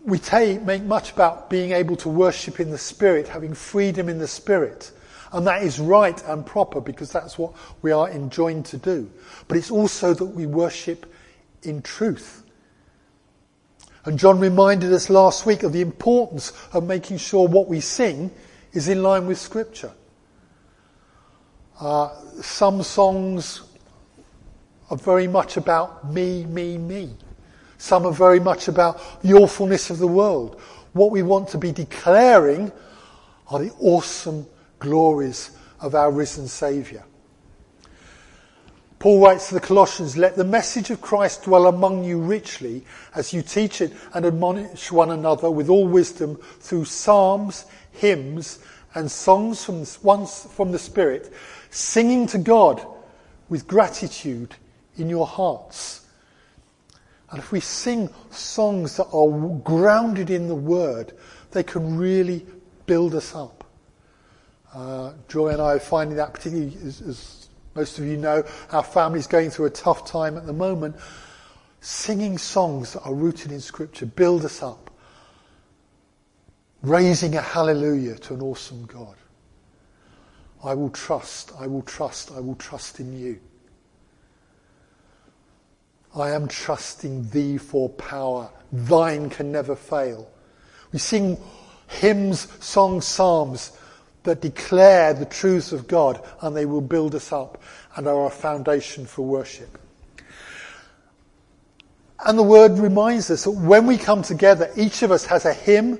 [0.05, 0.21] We
[0.59, 4.93] make much about being able to worship in the Spirit, having freedom in the Spirit.
[5.33, 7.53] And that is right and proper because that's what
[7.83, 9.11] we are enjoined to do.
[9.47, 11.13] But it's also that we worship
[11.63, 12.45] in truth.
[14.05, 18.31] And John reminded us last week of the importance of making sure what we sing
[18.73, 19.93] is in line with Scripture.
[21.79, 22.09] Uh,
[22.41, 23.63] some songs
[24.91, 27.15] are very much about me, me, me.
[27.77, 30.61] Some are very much about the awfulness of the world.
[30.95, 32.73] What we want to be declaring
[33.49, 34.47] are the awesome
[34.79, 35.51] glories
[35.81, 37.05] of our risen Saviour.
[38.99, 43.33] Paul writes to the Colossians, let the message of Christ dwell among you richly as
[43.33, 48.59] you teach it and admonish one another with all wisdom through psalms, hymns,
[48.95, 51.33] and songs from, once from the Spirit,
[51.71, 52.85] singing to God
[53.49, 54.57] with gratitude
[54.97, 56.07] in your hearts.
[57.31, 61.13] And if we sing songs that are grounded in the Word,
[61.53, 62.45] they can really
[62.87, 63.58] build us up.
[64.75, 68.83] Uh, Joy and I are finding that particularly as, as most of you know, our
[68.83, 70.97] family's going through a tough time at the moment.
[71.81, 74.91] Singing songs that are rooted in Scripture build us up.
[76.83, 79.17] Raising a hallelujah to an awesome God.
[80.63, 83.41] I will trust, I will trust, I will trust in you.
[86.17, 88.51] I am trusting thee for power.
[88.73, 90.29] Thine can never fail.
[90.93, 91.39] We sing
[91.87, 93.73] hymns, songs, psalms
[94.25, 97.63] that declare the truths of God and they will build us up
[97.97, 99.79] and are a foundation for worship.
[102.25, 105.55] And the word reminds us that when we come together, each of us has a
[105.55, 105.99] hymn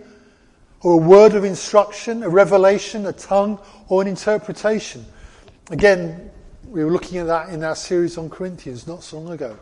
[0.81, 3.59] or a word of instruction, a revelation, a tongue,
[3.89, 5.05] or an interpretation.
[5.71, 6.31] Again,
[6.67, 9.59] we were looking at that in our series on Corinthians not so long ago.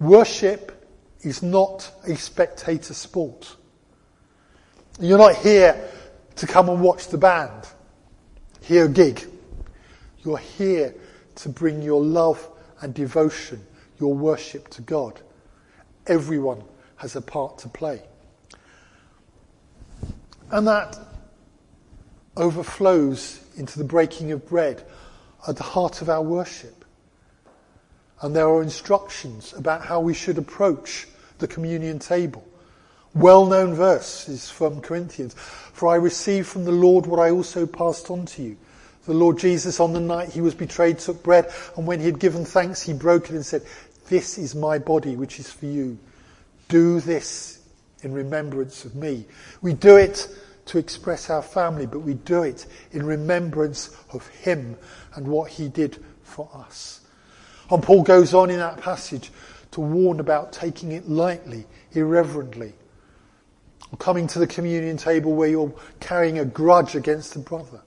[0.00, 0.86] Worship
[1.22, 3.56] is not a spectator sport.
[5.00, 5.90] You're not here
[6.36, 7.68] to come and watch the band,
[8.60, 9.24] hear a gig.
[10.24, 10.94] You're here
[11.36, 12.48] to bring your love
[12.80, 13.64] and devotion,
[14.00, 15.20] your worship to God.
[16.06, 16.62] Everyone
[16.96, 18.02] has a part to play.
[20.50, 20.98] And that
[22.36, 24.84] overflows into the breaking of bread
[25.46, 26.84] at the heart of our worship.
[28.22, 31.06] And there are instructions about how we should approach
[31.38, 32.46] the communion table.
[33.14, 35.34] Well-known verse is from Corinthians.
[35.34, 38.56] For I received from the Lord what I also passed on to you.
[39.06, 42.18] The Lord Jesus on the night he was betrayed took bread and when he had
[42.18, 43.62] given thanks he broke it and said,
[44.08, 45.98] this is my body which is for you.
[46.68, 47.60] Do this
[48.02, 49.26] in remembrance of me.
[49.62, 50.28] We do it
[50.66, 54.76] to express our family, but we do it in remembrance of him
[55.14, 57.02] and what he did for us.
[57.70, 59.30] And Paul goes on in that passage
[59.72, 62.72] to warn about taking it lightly, irreverently
[63.94, 67.80] or coming to the communion table where you're carrying a grudge against a brother.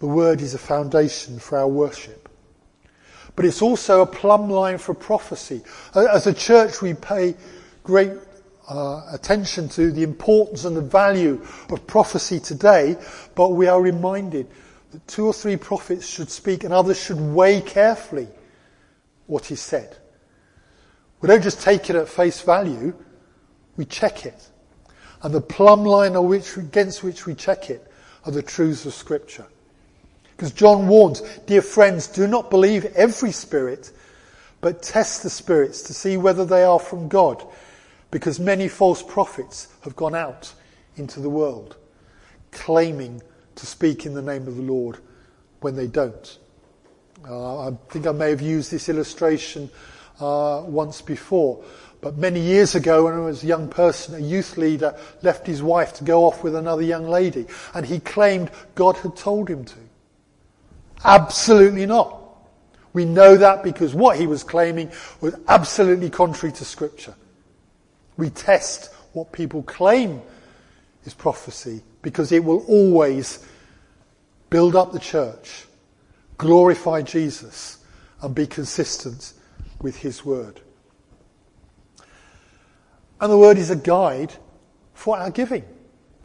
[0.00, 2.28] The word is a foundation for our worship.
[3.36, 5.62] But it's also a plumb line for prophecy.
[5.94, 7.36] As a church, we pay
[7.84, 8.10] great
[8.68, 11.40] uh, attention to the importance and the value
[11.70, 12.96] of prophecy today,
[13.36, 14.48] but we are reminded
[14.90, 18.26] that two or three prophets should speak and others should weigh carefully
[19.28, 19.96] what is said.
[21.20, 22.94] We don't just take it at face value,
[23.82, 24.48] we check it.
[25.22, 27.84] And the plumb line which, against which we check it
[28.24, 29.46] are the truths of Scripture.
[30.36, 33.90] Because John warns, dear friends, do not believe every spirit,
[34.60, 37.44] but test the spirits to see whether they are from God,
[38.12, 40.52] because many false prophets have gone out
[40.94, 41.76] into the world,
[42.52, 43.20] claiming
[43.56, 44.98] to speak in the name of the Lord
[45.60, 46.38] when they don't.
[47.28, 49.70] Uh, I think I may have used this illustration
[50.20, 51.64] uh, once before,
[52.02, 55.62] but many years ago, when I was a young person, a youth leader left his
[55.62, 59.64] wife to go off with another young lady, and he claimed God had told him
[59.64, 59.78] to.
[61.04, 62.18] Absolutely not.
[62.92, 64.90] We know that because what he was claiming
[65.20, 67.14] was absolutely contrary to scripture.
[68.16, 70.22] We test what people claim
[71.04, 73.46] is prophecy because it will always
[74.50, 75.66] build up the church,
[76.36, 77.78] glorify Jesus,
[78.20, 79.34] and be consistent
[79.80, 80.61] with his word.
[83.22, 84.32] And the word is a guide
[84.94, 85.64] for our giving.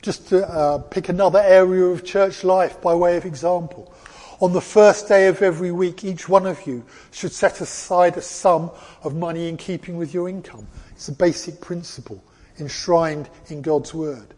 [0.01, 3.93] Just to uh, pick another area of church life by way of example.
[4.41, 8.21] On the first day of every week, each one of you should set aside a
[8.23, 8.71] sum
[9.03, 10.65] of money in keeping with your income.
[10.93, 12.23] It's a basic principle
[12.59, 14.33] enshrined in God's word.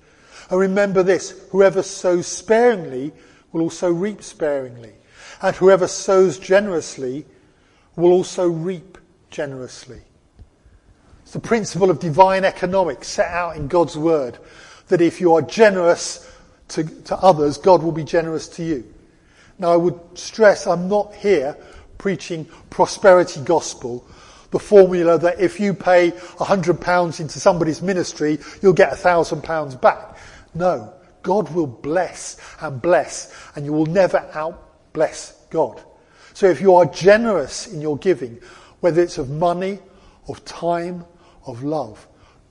[0.50, 3.14] And remember this, whoever sows sparingly
[3.54, 4.96] will also reap sparingly.
[5.42, 7.26] And whoever sows generously
[7.96, 8.98] will also reap
[9.30, 10.02] generously.
[11.30, 14.40] It's the principle of divine economics set out in God's word
[14.88, 16.28] that if you are generous
[16.70, 18.92] to, to others, God will be generous to you.
[19.60, 21.56] Now I would stress I'm not here
[22.00, 24.08] preaching prosperity gospel,
[24.50, 28.96] the formula that if you pay a hundred pounds into somebody's ministry, you'll get a
[28.96, 30.18] thousand pounds back.
[30.56, 35.80] No, God will bless and bless and you will never out bless God.
[36.34, 38.42] So if you are generous in your giving,
[38.80, 39.78] whether it's of money,
[40.28, 41.06] of time,
[41.50, 42.08] of love.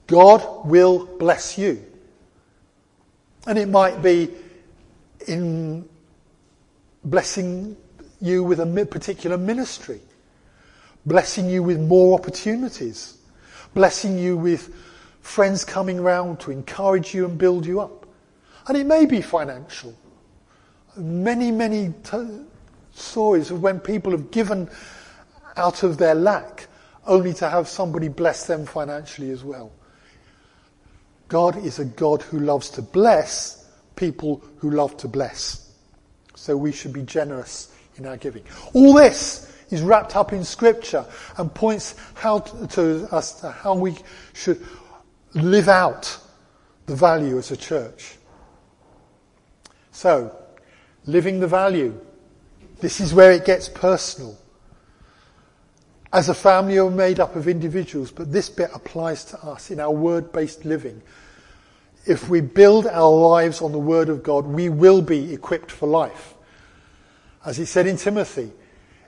[0.06, 1.84] God will bless you.
[3.46, 4.30] And it might be
[5.26, 5.88] in
[7.04, 7.76] blessing
[8.20, 10.00] you with a particular ministry,
[11.06, 13.18] blessing you with more opportunities,
[13.74, 14.74] blessing you with
[15.20, 18.06] friends coming round to encourage you and build you up.
[18.66, 19.94] And it may be financial.
[20.96, 22.40] Many, many t-
[22.92, 24.68] stories of when people have given
[25.56, 26.67] out of their lack
[27.08, 29.72] only to have somebody bless them financially as well.
[31.28, 35.72] God is a God who loves to bless people who love to bless.
[36.36, 38.44] So we should be generous in our giving.
[38.72, 41.04] All this is wrapped up in scripture
[41.36, 43.96] and points how to, to us to how we
[44.32, 44.64] should
[45.34, 46.18] live out
[46.86, 48.16] the value as a church.
[49.92, 50.34] So,
[51.06, 51.98] living the value.
[52.80, 54.38] This is where it gets personal.
[56.12, 59.78] As a family, we're made up of individuals, but this bit applies to us in
[59.78, 61.02] our word-based living.
[62.06, 65.86] If we build our lives on the Word of God, we will be equipped for
[65.86, 66.34] life.
[67.44, 68.50] As he said in Timothy,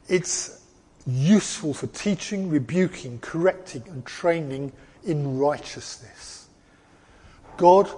[0.08, 0.62] it's
[1.06, 4.72] useful for teaching, rebuking, correcting, and training
[5.02, 6.48] in righteousness.
[7.56, 7.90] God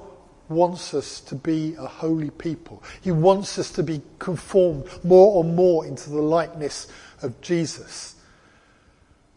[0.49, 2.83] wants us to be a holy people.
[3.01, 6.87] He wants us to be conformed more and more into the likeness
[7.23, 8.15] of Jesus.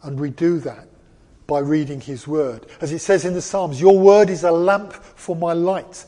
[0.05, 0.87] And we do that
[1.47, 2.67] by reading his word.
[2.79, 6.05] As it says in the Psalms, your word is a lamp for my light,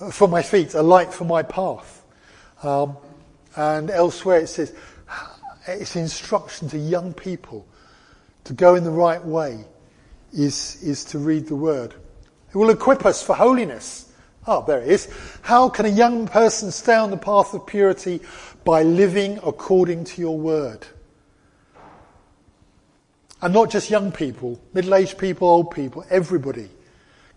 [0.00, 2.04] uh, for my feet, a light for my path.
[2.62, 2.96] Um,
[3.56, 4.74] and elsewhere it says,
[5.66, 7.66] it's instruction to young people
[8.44, 9.64] to go in the right way
[10.32, 11.94] is, is to read the word.
[12.50, 14.12] It will equip us for holiness.
[14.46, 15.08] Oh, there it is.
[15.42, 18.20] How can a young person stay on the path of purity?
[18.64, 20.86] By living according to your word.
[23.42, 26.70] And not just young people, middle-aged people, old people, everybody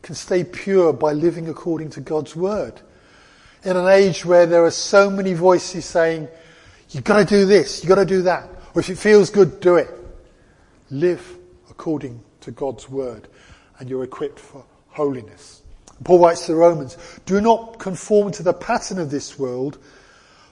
[0.02, 2.80] can stay pure by living according to God's word.
[3.64, 6.30] In an age where there are so many voices saying,
[6.91, 9.60] you've got to do this, you've got to do that, or if it feels good,
[9.60, 9.89] do it.
[10.89, 11.38] Live
[11.70, 13.28] according to God's word
[13.78, 15.62] and you're equipped for holiness.
[16.06, 19.78] Paul writes to the Romans, do not conform to the pattern of this world,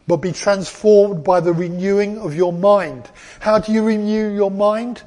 [0.08, 3.10] but be transformed by the renewing of your mind.
[3.40, 5.04] How do you renew your mind?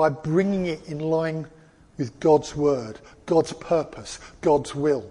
[0.00, 1.46] By bringing it in line
[1.98, 5.04] with God's word, God's purpose, God's will.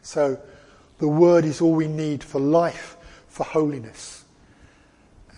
[0.00, 0.40] So
[0.96, 2.96] the word is all we need for life,
[3.28, 4.24] for holiness,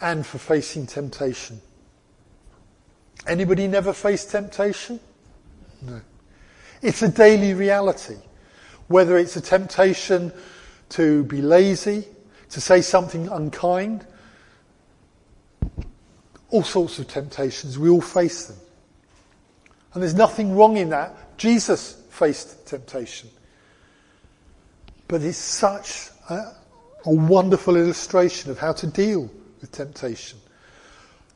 [0.00, 1.60] and for facing temptation.
[3.26, 5.00] Anybody never faced temptation?
[5.82, 6.00] No.
[6.80, 8.18] It's a daily reality.
[8.86, 10.32] Whether it's a temptation
[10.90, 12.06] to be lazy,
[12.50, 14.06] to say something unkind,
[16.50, 17.78] all sorts of temptations.
[17.78, 18.56] We all face them.
[19.94, 21.38] And there's nothing wrong in that.
[21.38, 23.30] Jesus faced temptation.
[25.06, 26.34] But it's such a,
[27.04, 29.30] a wonderful illustration of how to deal
[29.60, 30.38] with temptation.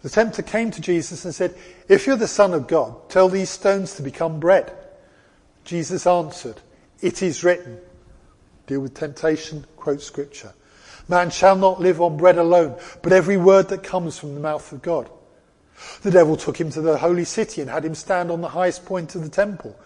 [0.02, 1.54] The tempter came to Jesus and said,
[1.88, 4.72] If you're the Son of God, tell these stones to become bread.
[5.64, 6.60] Jesus answered,
[7.00, 7.78] It is written.
[8.66, 10.52] Deal with temptation, quote scripture.
[11.08, 14.70] Man shall not live on bread alone, but every word that comes from the mouth
[14.72, 15.10] of God.
[16.02, 18.84] The devil took him to the holy city and had him stand on the highest
[18.84, 19.76] point of the temple.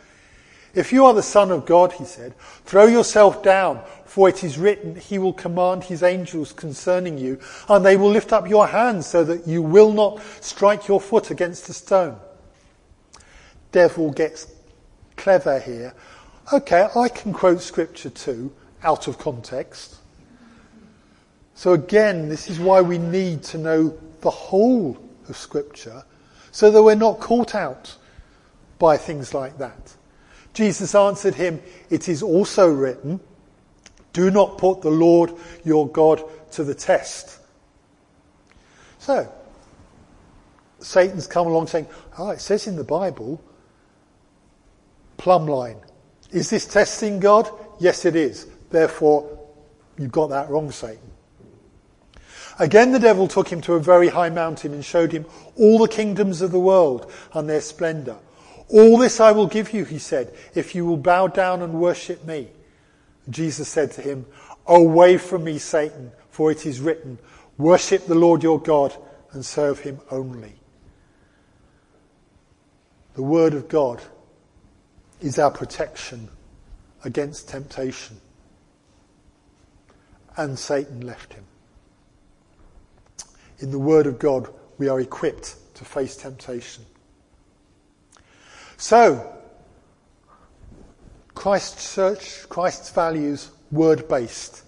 [0.74, 2.36] If you are the son of God, he said,
[2.66, 7.84] throw yourself down, for it is written, he will command his angels concerning you, and
[7.84, 11.70] they will lift up your hands so that you will not strike your foot against
[11.70, 12.20] a stone.
[13.72, 14.52] Devil gets
[15.16, 15.94] clever here.
[16.52, 18.52] Okay, I can quote scripture too,
[18.82, 19.96] out of context.
[21.56, 26.04] So again, this is why we need to know the whole of scripture
[26.52, 27.96] so that we're not caught out
[28.78, 29.94] by things like that.
[30.52, 33.20] Jesus answered him, it is also written,
[34.12, 35.32] do not put the Lord
[35.64, 37.38] your God to the test.
[38.98, 39.32] So,
[40.80, 41.86] Satan's come along saying,
[42.18, 43.42] oh, it says in the Bible,
[45.16, 45.78] plumb line.
[46.30, 47.48] Is this testing God?
[47.80, 48.46] Yes, it is.
[48.68, 49.38] Therefore,
[49.96, 51.15] you've got that wrong, Satan.
[52.58, 55.26] Again the devil took him to a very high mountain and showed him
[55.56, 58.16] all the kingdoms of the world and their splendor.
[58.68, 62.24] All this I will give you, he said, if you will bow down and worship
[62.24, 62.48] me.
[63.28, 64.26] Jesus said to him,
[64.66, 67.18] Away from me, Satan, for it is written,
[67.58, 68.96] Worship the Lord your God
[69.32, 70.54] and serve him only.
[73.14, 74.02] The word of God
[75.20, 76.28] is our protection
[77.04, 78.20] against temptation.
[80.36, 81.44] And Satan left him
[83.58, 84.48] in the Word of God,
[84.78, 86.84] we are equipped to face temptation.
[88.76, 89.32] So,
[91.34, 94.62] Christ's church, Christ's values, word based.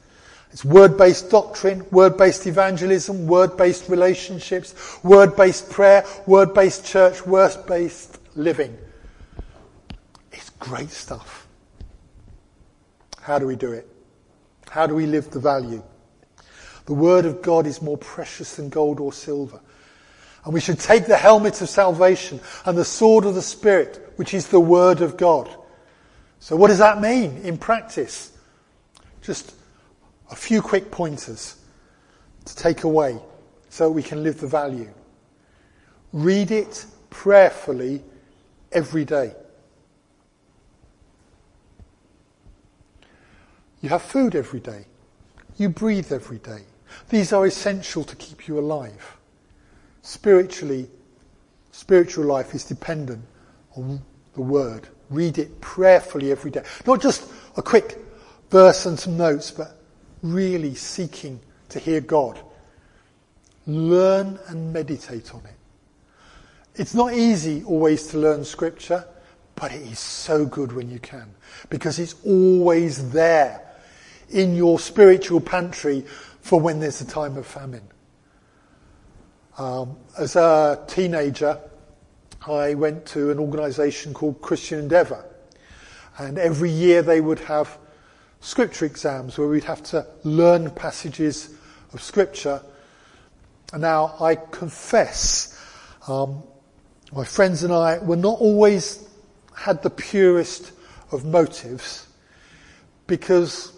[0.50, 4.74] It's word-based doctrine, word-based evangelism, word-based relationships,
[5.04, 8.76] word-based prayer, word-based church, word-based living.
[10.32, 11.46] It's great stuff.
[13.20, 13.86] How do we do it?
[14.70, 15.82] How do we live the value?
[16.88, 19.60] The word of God is more precious than gold or silver.
[20.42, 24.32] And we should take the helmet of salvation and the sword of the Spirit, which
[24.32, 25.54] is the word of God.
[26.40, 28.32] So what does that mean in practice?
[29.20, 29.54] Just
[30.30, 31.56] a few quick pointers
[32.46, 33.18] to take away
[33.68, 34.88] so we can live the value.
[36.14, 38.02] Read it prayerfully
[38.72, 39.34] every day.
[43.82, 44.86] You have food every day.
[45.58, 46.62] You breathe every day.
[47.08, 49.16] These are essential to keep you alive.
[50.02, 50.88] Spiritually,
[51.72, 53.24] spiritual life is dependent
[53.76, 54.02] on
[54.34, 54.88] the word.
[55.10, 56.62] Read it prayerfully every day.
[56.86, 57.98] Not just a quick
[58.50, 59.78] verse and some notes, but
[60.22, 62.40] really seeking to hear God.
[63.66, 65.54] Learn and meditate on it.
[66.74, 69.04] It's not easy always to learn scripture,
[69.56, 71.34] but it is so good when you can
[71.70, 73.60] because it's always there
[74.30, 76.04] in your spiritual pantry
[76.48, 77.86] for when there's a time of famine.
[79.58, 81.60] Um, as a teenager,
[82.46, 85.26] I went to an organization called Christian Endeavour.
[86.16, 87.76] And every year they would have
[88.40, 91.54] scripture exams where we'd have to learn passages
[91.92, 92.62] of scripture.
[93.74, 95.62] And now I confess,
[96.08, 96.42] um,
[97.12, 99.06] my friends and I were not always
[99.54, 100.72] had the purest
[101.12, 102.06] of motives
[103.06, 103.77] because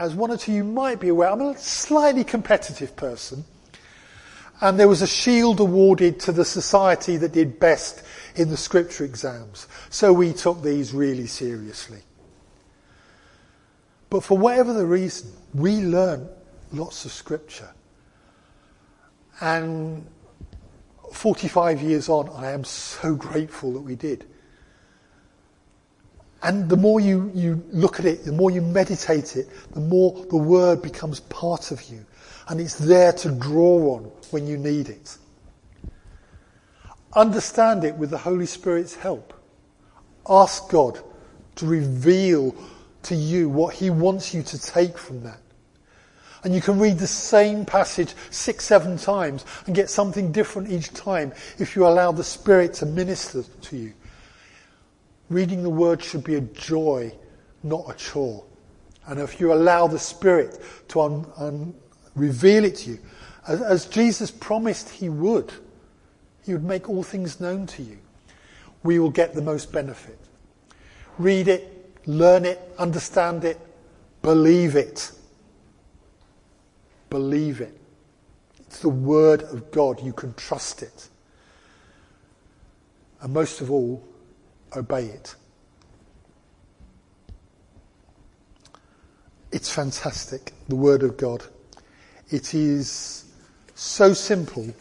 [0.00, 3.44] as one or two of you might be aware, I'm a slightly competitive person.
[4.62, 8.02] And there was a shield awarded to the society that did best
[8.34, 9.68] in the scripture exams.
[9.90, 12.00] So we took these really seriously.
[14.08, 16.30] But for whatever the reason, we learned
[16.72, 17.68] lots of scripture.
[19.42, 20.06] And
[21.12, 24.26] 45 years on, I am so grateful that we did.
[26.42, 30.24] And the more you, you look at it, the more you meditate it, the more
[30.30, 32.04] the word becomes part of you.
[32.48, 35.18] And it's there to draw on when you need it.
[37.14, 39.34] Understand it with the Holy Spirit's help.
[40.28, 41.00] Ask God
[41.56, 42.54] to reveal
[43.02, 45.40] to you what He wants you to take from that.
[46.42, 50.92] And you can read the same passage six, seven times and get something different each
[50.94, 53.92] time if you allow the Spirit to minister to you.
[55.30, 57.12] Reading the Word should be a joy,
[57.62, 58.44] not a chore.
[59.06, 61.74] And if you allow the Spirit to un, un,
[62.14, 62.98] reveal it to you,
[63.46, 65.52] as, as Jesus promised He would,
[66.44, 67.98] He would make all things known to you,
[68.82, 70.18] we will get the most benefit.
[71.16, 73.58] Read it, learn it, understand it,
[74.22, 75.12] believe it.
[77.08, 77.76] Believe it.
[78.60, 80.02] It's the Word of God.
[80.02, 81.08] You can trust it.
[83.20, 84.02] And most of all,
[84.76, 85.34] obey it.
[89.52, 91.44] It's fantastic, the Word of God.
[92.30, 93.24] It is
[93.74, 94.72] so simple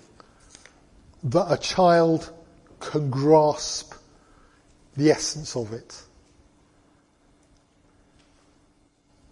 [1.24, 2.32] that a child
[2.80, 3.94] can grasp
[4.96, 6.02] the essence of it.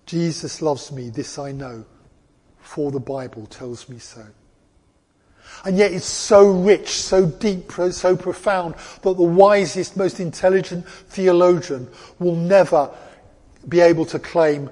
[0.06, 1.86] Jesus loves me, this I know,
[2.60, 4.26] for the Bible tells me so.
[5.66, 11.88] And yet it's so rich, so deep, so profound that the wisest, most intelligent theologian
[12.20, 12.90] will never
[13.68, 14.70] be able to claim,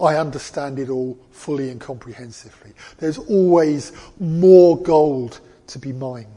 [0.00, 2.72] I understand it all fully and comprehensively.
[2.98, 6.28] There's always more gold to be mined.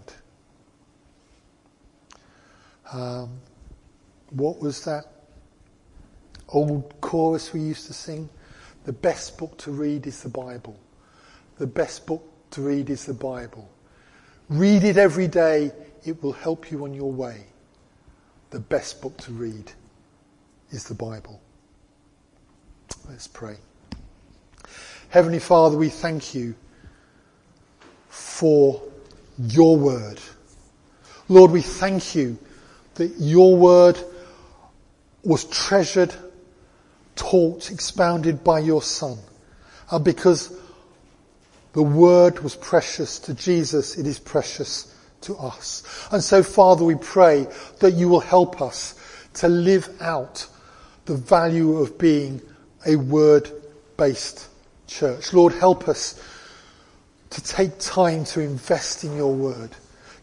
[2.91, 3.29] Um,
[4.31, 5.05] what was that
[6.47, 8.29] old chorus we used to sing?
[8.85, 10.79] The best book to read is the Bible.
[11.57, 13.69] The best book to read is the Bible.
[14.49, 15.71] Read it every day.
[16.05, 17.45] It will help you on your way.
[18.49, 19.71] The best book to read
[20.71, 21.39] is the Bible.
[23.07, 23.57] Let's pray.
[25.09, 26.55] Heavenly Father, we thank you
[28.07, 28.81] for
[29.37, 30.19] your word.
[31.27, 32.37] Lord, we thank you
[32.95, 33.99] that your word
[35.23, 36.13] was treasured,
[37.15, 39.17] taught, expounded by your Son.
[39.91, 40.55] And because
[41.73, 43.97] the word was precious to Jesus.
[43.97, 45.83] It is precious to us.
[46.11, 47.47] And so Father, we pray
[47.79, 48.95] that you will help us
[49.35, 50.47] to live out
[51.05, 52.41] the value of being
[52.85, 53.51] a word
[53.97, 54.47] based
[54.87, 55.33] church.
[55.33, 56.21] Lord, help us
[57.31, 59.69] to take time to invest in your word,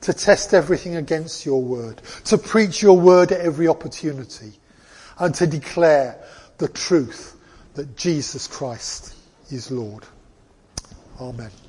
[0.01, 4.53] to test everything against your word, to preach your word at every opportunity,
[5.19, 6.19] and to declare
[6.59, 7.37] the truth
[7.75, 9.15] that Jesus Christ
[9.51, 10.05] is Lord.
[11.19, 11.66] Amen.